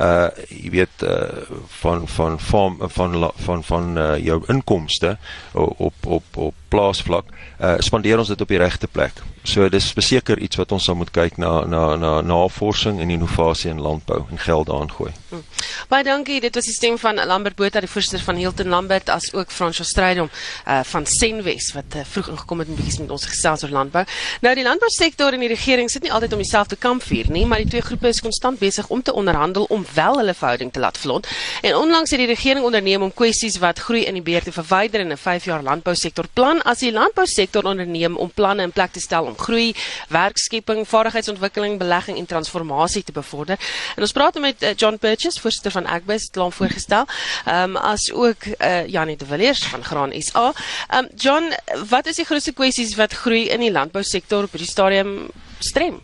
Uh 0.00 0.28
jy 0.48 0.70
weet 0.76 1.04
uh 1.04 1.46
van 1.80 2.06
van 2.08 2.38
van 2.40 2.78
van 2.78 3.16
van 3.16 3.32
van, 3.46 3.64
van 3.64 3.90
uh, 3.98 4.16
jou 4.20 4.40
inkomste 4.52 5.16
op 5.52 6.06
op 6.06 6.36
op 6.36 6.54
plaasvlak, 6.72 7.32
uh 7.60 7.76
spandeer 7.84 8.20
ons 8.20 8.32
dit 8.32 8.40
op 8.40 8.48
die 8.48 8.60
regte 8.60 8.88
plek. 8.88 9.24
So 9.42 9.68
dis 9.72 9.86
beseker 9.96 10.38
iets 10.38 10.58
wat 10.60 10.72
ons 10.72 10.84
sal 10.84 10.98
moet 11.00 11.10
kyk 11.16 11.38
na 11.40 11.64
na 11.64 11.96
na 11.96 12.10
navorsing 12.20 13.00
en 13.00 13.10
innovasie 13.10 13.70
in 13.70 13.80
landbou 13.80 14.26
en 14.30 14.38
geld 14.38 14.66
daarin 14.68 14.90
gooi. 14.92 15.12
Hmm. 15.30 15.44
Baie 15.88 16.04
dankie. 16.04 16.40
Dit 16.40 16.54
was 16.54 16.68
die 16.68 16.74
stem 16.74 16.98
van 17.00 17.16
Lambert 17.26 17.56
Botha, 17.56 17.80
die 17.80 17.88
voorsitter 17.88 18.24
van 18.24 18.36
Hilton 18.36 18.68
Lambert, 18.68 19.08
as 19.08 19.32
ook 19.32 19.50
Fransjo 19.50 19.84
Strydom 19.84 20.28
uh 20.66 20.80
van 20.90 21.06
Senwes 21.06 21.70
wat 21.72 21.96
uh, 21.96 22.04
vroeg 22.04 22.28
ingekom 22.34 22.58
het 22.58 22.68
en 22.68 22.76
bietjie 22.76 23.00
met 23.00 23.14
ons 23.16 23.24
gesels 23.24 23.64
oor 23.64 23.72
landbou. 23.72 24.04
Nou 24.44 24.54
die 24.54 24.64
landbousektor 24.64 25.32
en 25.32 25.40
die 25.40 25.48
regering 25.48 25.90
sit 25.90 26.04
nie 26.04 26.12
altyd 26.12 26.36
om 26.36 26.44
dieselfde 26.44 26.76
kamp 26.76 27.02
vuur 27.02 27.32
nie, 27.32 27.46
maar 27.46 27.64
die 27.64 27.70
twee 27.70 27.84
groepe 27.84 28.12
is 28.12 28.20
konstant 28.20 28.60
besig 28.60 28.88
om 28.88 29.02
te 29.02 29.14
onderhandel 29.14 29.64
om 29.72 29.86
wel 29.94 30.20
hulle 30.20 30.34
verhouding 30.34 30.72
te 30.72 30.84
laat 30.84 30.98
vlot. 30.98 31.28
En 31.62 31.76
onlangs 31.76 32.10
het 32.10 32.20
die 32.20 32.28
regering 32.28 32.64
onderneem 32.64 33.02
om 33.02 33.14
kwessies 33.14 33.56
wat 33.58 33.80
groei 33.80 34.04
in 34.04 34.20
die 34.20 34.24
beheer 34.24 34.44
te 34.44 34.52
verwyder 34.52 35.00
in 35.00 35.12
'n 35.12 35.16
5 35.16 35.44
jaar 35.44 35.62
landbousektor 35.62 36.28
plan 36.32 36.62
as 36.62 36.84
die 36.84 36.92
landbousektor 36.92 37.64
onderneem 37.64 38.16
om 38.16 38.30
planne 38.30 38.62
in 38.62 38.72
plek 38.72 38.92
te 38.92 39.00
stel 39.00 39.29
om 39.30 39.38
groei, 39.38 39.70
werkskepping, 40.08 40.82
vaardigheidsontwikkeling, 40.88 41.78
belegging 41.78 42.18
en 42.18 42.26
transformasie 42.26 43.04
te 43.06 43.14
bevorder. 43.16 43.58
En 43.96 44.02
ons 44.06 44.14
praat 44.16 44.38
met 44.42 44.62
uh, 44.62 44.74
John 44.76 44.98
Purchase, 45.00 45.40
voorsitter 45.40 45.74
van 45.74 45.86
Agbus, 45.86 46.28
klaar 46.30 46.52
voorgestel. 46.52 47.06
Ehm 47.44 47.76
um, 47.76 47.76
as 47.76 48.10
ook 48.12 48.44
uh, 48.46 48.86
Janie 48.86 49.16
de 49.16 49.26
Villiers 49.26 49.64
van 49.72 49.84
Graan 49.84 50.12
SA. 50.18 50.52
Ehm 50.88 51.04
um, 51.04 51.08
John, 51.16 51.52
wat 51.88 52.06
is 52.06 52.16
die 52.16 52.24
grootste 52.24 52.52
kwessies 52.52 52.94
wat 52.94 53.12
groei 53.12 53.48
in 53.48 53.60
die 53.60 53.72
landbousektor 53.72 54.44
op 54.44 54.54
hierdie 54.56 54.70
stadium 54.70 55.30
strem? 55.58 56.00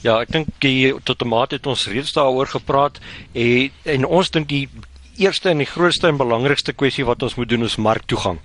Ja, 0.00 0.20
ek 0.22 0.32
dink 0.32 0.48
die 0.64 0.94
tot 1.04 1.22
'n 1.22 1.28
mate 1.28 1.58
het 1.58 1.66
ons 1.66 1.86
reeds 1.86 2.12
daaroor 2.12 2.46
gepraat 2.46 2.98
en 3.32 3.70
en 3.84 4.04
ons 4.06 4.30
dink 4.30 4.48
die 4.48 4.68
eerste 5.18 5.50
en 5.50 5.62
die 5.62 5.68
grootste 5.68 6.08
en 6.08 6.16
belangrikste 6.20 6.72
kwessie 6.72 7.04
wat 7.04 7.22
ons 7.22 7.34
moet 7.38 7.48
doen 7.48 7.66
is 7.66 7.76
marktoegang. 7.76 8.38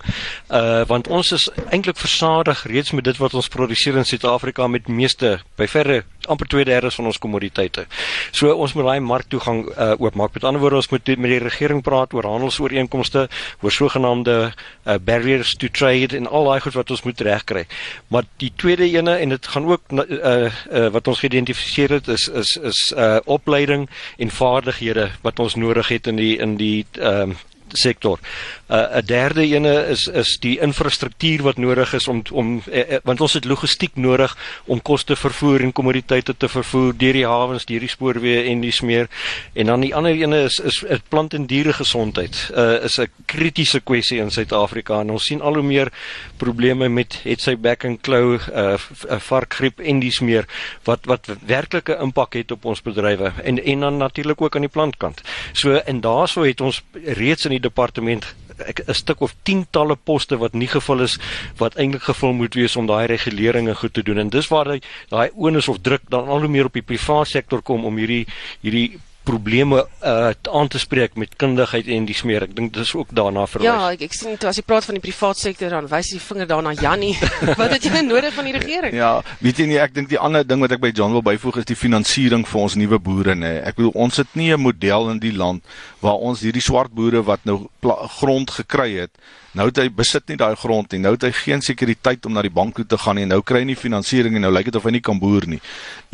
Uh 0.50 0.82
want 0.90 1.08
ons 1.08 1.32
is 1.32 1.48
eintlik 1.70 1.98
versadig 2.00 2.64
reeds 2.70 2.92
met 2.92 3.04
dit 3.04 3.20
wat 3.22 3.34
ons 3.34 3.48
produseer 3.48 3.96
in 4.00 4.08
Suid-Afrika 4.08 4.66
met 4.68 4.88
meeste 4.88 5.38
by 5.58 5.68
verre 5.70 6.02
amper 6.26 6.48
2/3 6.48 6.94
van 6.96 7.06
ons 7.10 7.18
kommoditeite. 7.18 7.86
So 8.32 8.52
ons 8.52 8.74
moet 8.74 8.84
daai 8.84 9.00
marktoegang 9.00 9.64
uh 9.68 9.94
oopmaak. 9.98 10.34
Met 10.34 10.44
ander 10.44 10.60
woorde 10.60 10.76
ons 10.76 10.88
moet 10.88 11.06
met 11.16 11.30
die 11.30 11.38
regering 11.38 11.82
praat 11.82 12.14
oor 12.14 12.26
handelsooreenkomste, 12.26 13.28
oor 13.60 13.72
sogenaamde 13.72 14.52
uh, 14.86 14.94
barriers 15.04 15.54
to 15.54 15.68
trade 15.68 16.16
en 16.16 16.26
al 16.26 16.44
daai 16.44 16.60
goed 16.60 16.74
wat 16.74 16.90
ons 16.90 17.02
moet 17.02 17.20
regkry. 17.20 17.66
Maar 18.08 18.24
die 18.42 18.52
tweede 18.56 18.88
ene 18.88 19.16
en 19.16 19.28
dit 19.28 19.46
gaan 19.46 19.66
ook 19.66 19.82
uh, 19.92 20.50
uh 20.72 20.88
wat 20.94 21.08
ons 21.08 21.20
geïdentifiseer 21.20 21.90
het 21.98 22.08
is 22.08 22.28
is 22.28 22.56
is 22.56 22.80
uh 22.96 23.18
opleiding 23.24 23.88
en 24.18 24.30
vaardighede 24.30 25.10
wat 25.22 25.38
ons 25.38 25.54
nodig 25.54 25.88
het 25.88 26.06
in 26.06 26.16
die 26.16 26.36
in 26.38 26.56
die 26.56 26.63
die 26.64 26.86
ehm 26.98 27.34
um, 27.34 27.36
sektor. 27.76 28.18
'n 28.68 28.74
uh, 28.74 29.02
derde 29.04 29.42
ene 29.46 29.86
is 29.86 30.06
is 30.08 30.38
die 30.40 30.58
infrastruktuur 30.58 31.42
wat 31.42 31.56
nodig 31.56 31.92
is 31.94 32.08
om 32.08 32.22
om 32.30 32.62
eh, 32.70 32.80
eh, 32.80 33.00
want 33.04 33.20
ons 33.20 33.32
het 33.32 33.44
logistiek 33.44 33.96
nodig 33.96 34.36
om 34.64 34.82
kos 34.82 35.04
te 35.04 35.16
vervoer 35.16 35.60
en 35.60 35.72
kommoditeite 35.72 36.36
te 36.36 36.48
vervoer 36.48 36.96
deur 36.96 37.12
die 37.12 37.26
hawens, 37.26 37.64
deur 37.64 37.80
die 37.80 37.92
spoorweë 37.92 38.46
en 38.50 38.60
dis 38.60 38.80
meer. 38.80 39.08
En 39.52 39.66
dan 39.66 39.80
die 39.80 39.94
ander 39.94 40.14
ene 40.14 40.44
is 40.44 40.58
is, 40.58 40.82
is 40.82 41.04
plant 41.08 41.34
en 41.34 41.46
diere 41.46 41.72
gesondheid. 41.72 42.50
Uh 42.56 42.84
is 42.84 42.98
'n 42.98 43.10
kritiese 43.26 43.80
kwessie 43.80 44.20
in 44.20 44.30
Suid-Afrika 44.30 45.00
en 45.00 45.10
ons 45.10 45.24
sien 45.24 45.40
al 45.40 45.54
hoe 45.54 45.62
meer 45.62 45.92
probleme 46.44 46.88
met 46.92 47.18
het 47.24 47.42
sy 47.44 47.56
back 47.56 47.84
and 47.88 48.02
claw 48.04 48.36
uh 48.36 48.76
varkgriep 49.28 49.80
en 49.80 50.00
dis 50.02 50.20
meer 50.20 50.48
wat 50.88 51.08
wat 51.10 51.28
werklike 51.48 51.96
impak 52.04 52.36
het 52.38 52.52
op 52.54 52.64
ons 52.70 52.82
bedrywe 52.84 53.32
en 53.42 53.60
en 53.62 53.84
dan 53.86 54.00
natuurlik 54.02 54.40
ook 54.40 54.56
aan 54.56 54.68
die 54.68 54.76
plantkant. 54.76 55.22
So 55.52 55.80
en 55.80 56.00
daaroor 56.04 56.46
het 56.46 56.60
ons 56.60 56.82
reeds 57.20 57.48
in 57.48 57.56
die 57.56 57.64
departement 57.68 58.34
'n 58.88 58.94
stuk 58.94 59.20
of 59.20 59.34
tientalle 59.42 59.96
poste 59.96 60.36
wat 60.38 60.52
nie 60.52 60.68
gevul 60.68 61.00
is 61.00 61.18
wat 61.56 61.74
eintlik 61.74 62.02
gevul 62.02 62.32
moet 62.32 62.54
wees 62.54 62.76
om 62.76 62.86
daai 62.86 63.06
reguleringe 63.06 63.74
goed 63.74 63.94
te 63.94 64.02
doen 64.02 64.18
en 64.18 64.28
dis 64.28 64.48
waar 64.48 64.78
daai 65.08 65.30
onus 65.34 65.68
of 65.68 65.80
druk 65.80 66.02
dan 66.08 66.28
al 66.28 66.40
hoe 66.40 66.48
meer 66.48 66.70
op 66.70 66.72
die 66.72 66.82
private 66.82 67.30
sektor 67.30 67.62
kom 67.62 67.84
om 67.84 67.96
hierdie 67.96 68.26
hierdie 68.60 68.98
probleme 69.24 69.84
uh 70.04 70.32
aan 70.54 70.68
te 70.68 70.78
spreek 70.78 71.16
met 71.16 71.36
kundigheid 71.36 71.88
en 71.96 72.06
die 72.08 72.16
smeer. 72.16 72.44
Ek 72.46 72.54
dink 72.56 72.74
dis 72.76 72.94
ook 72.94 73.12
daarna 73.16 73.46
verwys. 73.50 73.66
Ja, 73.66 73.90
ek, 73.94 74.04
ek 74.08 74.16
sien 74.16 74.38
toe 74.40 74.50
as 74.50 74.58
jy 74.60 74.64
praat 74.66 74.86
van 74.88 74.98
die 74.98 75.04
privaat 75.04 75.40
sektor 75.40 75.72
dan 75.72 75.88
wys 75.90 76.12
jy 76.12 76.20
vinger 76.22 76.50
daarna 76.50 76.74
Jannie. 76.78 77.14
wat 77.60 77.74
het 77.74 77.88
jy 77.88 78.02
nodig 78.06 78.34
van 78.36 78.48
die 78.48 78.56
regering? 78.56 78.96
Ja, 78.96 79.14
weet 79.44 79.62
jy 79.62 79.68
nie, 79.72 79.80
ek 79.82 79.94
dink 79.96 80.10
die 80.12 80.20
ander 80.20 80.44
ding 80.46 80.62
wat 80.64 80.76
ek 80.76 80.82
by 80.84 80.92
John 80.94 81.16
wil 81.16 81.24
byvoeg 81.24 81.62
is 81.62 81.70
die 81.70 81.78
finansiering 81.78 82.44
vir 82.48 82.60
ons 82.66 82.76
nuwe 82.80 83.00
boere 83.02 83.36
nê. 83.38 83.56
Ek 83.64 83.80
bedoel 83.80 83.96
ons 84.06 84.20
het 84.20 84.36
nie 84.38 84.52
'n 84.52 84.60
model 84.60 85.10
in 85.14 85.22
die 85.22 85.32
land 85.32 85.64
waar 86.00 86.20
ons 86.20 86.44
hierdie 86.44 86.64
swart 86.64 86.92
boere 86.92 87.24
wat 87.24 87.40
nou 87.44 87.64
grond 88.20 88.50
gekry 88.50 88.92
het 89.00 89.12
Nou 89.54 89.68
het 89.68 89.78
hy 89.78 89.86
besit 89.94 90.26
nie 90.26 90.36
daai 90.38 90.56
grond 90.58 90.90
nie. 90.90 90.98
Nou 91.04 91.12
het 91.14 91.28
hy 91.28 91.30
geen 91.36 91.60
sekuriteit 91.62 92.26
om 92.26 92.34
na 92.34 92.42
die 92.42 92.50
bank 92.50 92.74
toe 92.74 92.84
te 92.90 92.98
gaan 92.98 93.20
nie. 93.20 93.26
Nou 93.30 93.38
kry 93.46 93.60
hy 93.62 93.68
nie 93.68 93.78
finansiering 93.78 94.34
en 94.34 94.42
nou 94.42 94.50
lyk 94.50 94.66
dit 94.66 94.78
of 94.78 94.88
hy 94.88 94.96
nie 94.96 95.02
kan 95.04 95.20
boer 95.22 95.46
nie. 95.46 95.60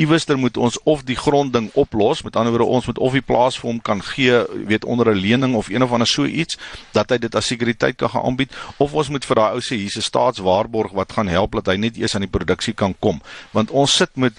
Iewester 0.01 0.37
moet 0.37 0.61
ons 0.61 0.77
of 0.85 1.07
die 1.09 1.16
grondding 1.16 1.70
oplos, 1.81 2.20
met 2.27 2.37
ander 2.37 2.53
woorde 2.53 2.68
ons 2.68 2.90
moet 2.90 3.00
of 3.01 3.17
die 3.17 3.25
plaas 3.25 3.59
vir 3.61 3.71
hom 3.71 3.81
kan 3.81 4.03
gee, 4.05 4.45
weet 4.69 4.85
onder 4.85 5.11
'n 5.11 5.21
lening 5.21 5.55
of 5.57 5.69
een 5.69 5.83
of 5.83 5.93
ander 5.93 6.07
so 6.07 6.25
iets 6.25 6.59
dat 6.93 7.11
hy 7.11 7.19
dit 7.19 7.35
as 7.35 7.47
sekuriteit 7.47 7.97
kan 7.97 8.11
gaan 8.11 8.25
aanbied 8.25 8.53
of 8.77 8.95
ons 8.95 9.09
moet 9.09 9.25
vir 9.25 9.37
daai 9.37 9.53
ou 9.57 9.61
sê 9.61 9.77
hier's 9.77 9.97
'n 9.97 10.09
staatswaarborg 10.11 10.93
wat 10.93 11.13
gaan 11.13 11.29
help 11.29 11.53
dat 11.53 11.67
hy 11.67 11.77
net 11.77 11.97
eers 11.97 12.15
aan 12.15 12.27
die 12.27 12.37
produksie 12.37 12.75
kan 12.75 12.95
kom. 12.99 13.21
Want 13.53 13.71
ons 13.71 13.97
sit 13.97 14.17
met 14.17 14.33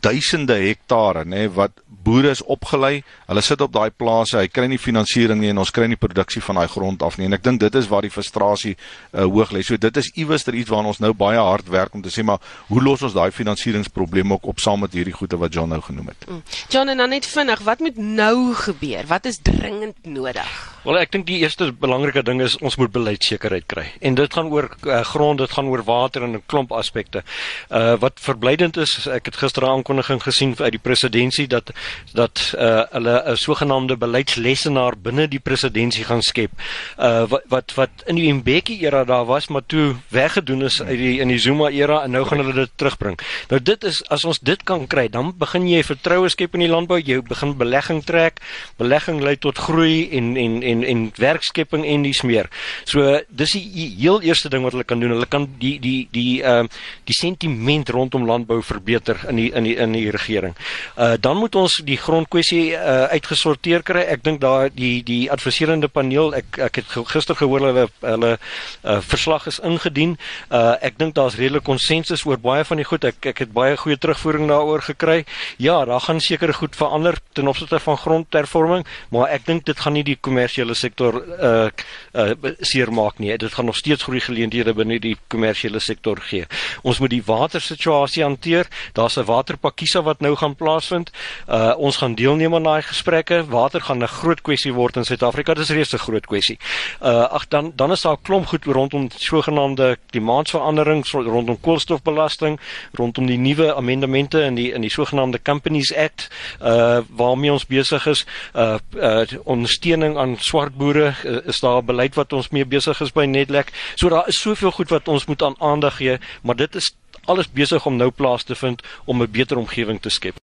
duisende 0.00 0.54
hektare 0.54 1.24
nê 1.24 1.44
nee, 1.44 1.50
wat 1.50 1.72
boere 2.06 2.30
is 2.30 2.42
opgelei. 2.42 3.02
Hulle 3.26 3.42
sit 3.42 3.60
op 3.64 3.72
daai 3.74 3.90
plase, 3.90 4.38
hy 4.38 4.46
kry 4.50 4.68
nie 4.70 4.78
finansiering 4.78 5.40
nie 5.42 5.50
en 5.50 5.58
ons 5.62 5.72
kry 5.74 5.88
nie 5.90 5.98
produksie 5.98 6.42
van 6.44 6.60
daai 6.60 6.70
grond 6.70 7.02
af 7.02 7.18
nie. 7.18 7.26
En 7.26 7.34
ek 7.34 7.42
dink 7.46 7.60
dit 7.64 7.78
is 7.80 7.88
waar 7.90 8.06
die 8.06 8.12
frustrasie 8.14 8.76
uh, 8.76 9.24
hoog 9.24 9.50
lê. 9.56 9.64
So 9.66 9.78
dit 9.80 9.98
is 10.02 10.12
iewers 10.14 10.46
iets 10.46 10.70
waarna 10.70 10.94
ons 10.94 11.02
nou 11.02 11.12
baie 11.18 11.40
hard 11.42 11.68
werk 11.72 11.98
om 11.98 12.04
te 12.04 12.14
sê 12.14 12.22
maar 12.26 12.38
hoe 12.70 12.82
los 12.82 13.02
ons 13.02 13.16
daai 13.16 13.32
finansieringsprobleem 13.34 14.38
ook 14.38 14.46
op 14.54 14.62
saam 14.62 14.84
met 14.86 14.94
hierdie 14.94 15.16
goede 15.16 15.40
wat 15.40 15.54
John 15.54 15.74
nou 15.74 15.82
genoem 15.82 16.14
het. 16.14 16.30
Mm. 16.30 16.42
John 16.70 16.94
en 16.94 17.02
dan 17.02 17.14
net 17.16 17.26
vinnig, 17.26 17.66
wat 17.66 17.82
moet 17.82 17.98
nou 17.98 18.54
gebeur? 18.54 19.06
Wat 19.10 19.26
is 19.26 19.42
dringend 19.42 19.98
nodig? 20.06 20.75
Wel 20.86 21.00
ek 21.00 21.10
dink 21.10 21.24
die 21.26 21.40
eerste 21.42 21.72
belangrike 21.74 22.22
ding 22.22 22.38
is 22.44 22.54
ons 22.62 22.76
moet 22.78 22.92
beleidsekerheid 22.94 23.64
kry. 23.66 23.88
En 24.06 24.14
dit 24.14 24.34
gaan 24.36 24.52
oor 24.54 24.68
uh, 24.86 25.00
grond, 25.08 25.40
dit 25.42 25.50
gaan 25.50 25.66
oor 25.66 25.80
water 25.82 26.22
en 26.22 26.36
'n 26.38 26.42
klomp 26.46 26.70
aspekte. 26.70 27.24
Uh 27.70 27.96
wat 27.98 28.20
verblydend 28.22 28.76
is, 28.76 28.92
ek 29.10 29.26
het 29.26 29.36
gister 29.36 29.66
'n 29.66 29.82
aankondiging 29.82 30.22
gesien 30.22 30.54
uit 30.58 30.70
die 30.70 30.78
presidentskap 30.78 31.50
dat 31.50 31.72
dat 32.14 32.54
uh, 32.54 32.82
hulle 32.92 33.22
'n 33.32 33.36
sogenaamde 33.36 33.96
beleidslesenaar 33.96 34.94
binne 35.02 35.26
die 35.28 35.40
presidentskap 35.40 36.06
gaan 36.06 36.22
skep. 36.22 36.52
Uh 36.98 37.26
wat 37.26 37.42
wat 37.48 37.74
wat 37.74 37.90
in 38.06 38.14
die 38.14 38.32
Mbeki 38.32 38.78
era 38.86 39.04
daar 39.04 39.26
was, 39.26 39.48
maar 39.48 39.66
toe 39.66 39.96
weggedoen 40.08 40.62
is 40.62 40.82
uit 40.82 40.98
die 40.98 41.18
in 41.18 41.28
die 41.28 41.38
Zuma 41.38 41.68
era 41.70 42.04
en 42.04 42.10
nou 42.10 42.24
gaan 42.24 42.38
hulle 42.38 42.54
dit 42.54 42.70
terugbring. 42.76 43.18
Nou 43.48 43.62
dit 43.62 43.84
is 43.84 44.04
as 44.08 44.24
ons 44.24 44.38
dit 44.38 44.62
kan 44.62 44.86
kry, 44.86 45.08
dan 45.08 45.34
begin 45.38 45.66
jy 45.68 45.82
vertroue 45.82 46.28
skep 46.28 46.54
in 46.54 46.60
die 46.60 46.70
landbou, 46.70 47.00
jy 47.02 47.22
begin 47.22 47.56
belegging 47.56 48.04
trek. 48.04 48.38
Belegging 48.78 49.20
lei 49.20 49.36
tot 49.36 49.58
groei 49.58 50.08
en 50.10 50.36
en 50.36 50.62
en 50.62 50.75
en 50.84 51.12
werkskepping 51.16 51.84
en 51.86 52.02
dis 52.02 52.22
meer. 52.22 52.48
So 52.84 53.20
dis 53.28 53.52
die 53.56 53.86
heel 53.98 54.20
eerste 54.22 54.50
ding 54.52 54.64
wat 54.66 54.72
hulle 54.72 54.84
kan 54.84 55.00
doen. 55.00 55.14
Hulle 55.16 55.28
kan 55.30 55.48
die 55.60 55.78
die 55.80 56.08
die 56.12 56.42
ehm 56.42 56.66
uh, 56.66 56.84
die 57.06 57.14
sentiment 57.14 57.88
rondom 57.94 58.26
landbou 58.26 58.62
verbeter 58.62 59.20
in 59.28 59.36
die 59.36 59.50
in 59.54 59.64
die 59.64 59.76
in 59.76 59.92
die 59.92 60.10
regering. 60.10 60.56
Uh 60.96 61.14
dan 61.20 61.36
moet 61.36 61.54
ons 61.54 61.80
die 61.84 61.96
grondkwessie 61.96 62.74
uh, 62.74 63.06
uitgesorteer 63.14 63.82
kry. 63.82 64.02
Ek 64.10 64.24
dink 64.24 64.40
daar 64.40 64.70
die 64.74 65.02
die 65.06 65.30
adviserende 65.30 65.88
paneel, 65.88 66.34
ek 66.34 66.58
ek 66.58 66.80
het 66.82 66.96
gister 67.12 67.36
gehoor 67.38 67.68
hulle 67.68 67.86
hulle 68.00 68.32
uh, 68.36 69.00
verslag 69.00 69.46
is 69.46 69.60
ingedien. 69.60 70.16
Uh, 70.50 70.74
ek 70.80 70.98
dink 70.98 71.14
daar's 71.14 71.38
redelik 71.38 71.64
konsensus 71.64 72.24
oor 72.26 72.40
baie 72.40 72.64
van 72.64 72.82
die 72.82 72.88
goed. 72.88 73.04
Ek 73.04 73.30
ek 73.32 73.44
het 73.44 73.52
baie 73.52 73.76
goeie 73.76 73.98
terugvoering 74.00 74.48
daaroor 74.50 74.82
gekry. 74.82 75.24
Ja, 75.62 75.84
daar 75.84 76.00
gaan 76.00 76.20
seker 76.20 76.54
goed 76.54 76.76
verander 76.76 77.18
ten 77.32 77.48
opsigte 77.48 77.78
van 77.80 77.96
grondhervorming, 77.96 78.86
maar 79.10 79.30
ek 79.30 79.46
dink 79.46 79.66
dit 79.66 79.80
gaan 79.80 79.96
nie 79.96 80.04
die 80.06 80.18
kommersiële 80.20 80.65
sektor 80.74 81.22
uh, 81.40 81.68
uh 82.12 82.32
seermaak 82.60 83.18
nie. 83.18 83.36
Dit 83.38 83.54
gaan 83.54 83.64
nog 83.64 83.76
steeds 83.76 84.02
groei 84.02 84.20
geleenthede 84.20 84.74
binne 84.74 84.98
die 85.00 85.16
kommersiële 85.28 85.80
sektor 85.80 86.20
gee. 86.20 86.46
Ons 86.82 86.98
moet 86.98 87.10
die 87.10 87.22
watersituasie 87.24 88.22
hanteer. 88.22 88.66
Daar's 88.92 89.16
'n 89.16 89.24
waterpakkisa 89.24 90.02
wat 90.02 90.20
nou 90.20 90.36
gaan 90.36 90.54
plaasvind. 90.54 91.10
Uh 91.48 91.74
ons 91.76 91.96
gaan 91.96 92.14
deelneem 92.14 92.54
aan 92.54 92.62
daai 92.62 92.82
gesprekke. 92.82 93.44
Water 93.46 93.80
gaan 93.80 94.02
'n 94.02 94.08
groot 94.08 94.40
kwessie 94.40 94.72
word 94.72 94.96
in 94.96 95.04
Suid-Afrika. 95.04 95.54
Dit 95.54 95.62
is 95.62 95.70
reeds 95.70 95.92
'n 95.92 95.98
groot 95.98 96.26
kwessie. 96.26 96.58
Uh 97.02 97.26
ag 97.30 97.48
dan 97.48 97.72
dan 97.76 97.92
is 97.92 98.00
daar 98.00 98.16
'n 98.16 98.22
klomp 98.22 98.46
goed 98.46 98.64
rondom 98.64 99.08
sogenaamde 99.16 99.98
klimaatsverandering, 100.10 101.06
rondom 101.10 101.60
koolstofbelasting, 101.60 102.60
rondom 102.92 103.26
die 103.26 103.38
nuwe 103.38 103.74
amendemente 103.74 104.40
in 104.40 104.54
die 104.54 104.72
in 104.72 104.80
die 104.80 104.90
sogenaamde 104.90 105.42
Companies 105.42 105.94
Act 105.94 106.28
uh 106.62 106.98
waarmee 107.08 107.52
ons 107.52 107.66
besig 107.66 108.06
is. 108.06 108.26
Uh 108.54 108.76
uh 108.94 109.24
ondersteuning 109.44 110.16
aan 110.16 110.36
swart 110.46 110.76
boere 110.78 111.14
uh, 111.24 111.38
is 111.50 111.60
daar 111.60 111.82
'n 111.82 111.88
beleid 111.90 112.14
wat 112.14 112.32
ons 112.32 112.48
mee 112.54 112.64
besig 112.64 113.00
is 113.00 113.12
by 113.12 113.24
Netlek. 113.24 113.72
So 113.94 114.08
daar 114.08 114.28
is 114.28 114.40
soveel 114.40 114.70
goed 114.70 114.88
wat 114.88 115.08
ons 115.08 115.26
moet 115.26 115.42
aan 115.42 115.58
aandag 115.58 115.96
gee, 115.96 116.18
maar 116.42 116.56
dit 116.56 116.74
is 116.74 116.94
alles 117.24 117.50
besig 117.50 117.86
om 117.86 117.96
nou 117.96 118.10
plaas 118.10 118.42
te 118.42 118.54
vind 118.54 118.82
om 119.04 119.22
'n 119.22 119.30
beter 119.30 119.56
omgewing 119.56 120.00
te 120.00 120.08
skep. 120.08 120.36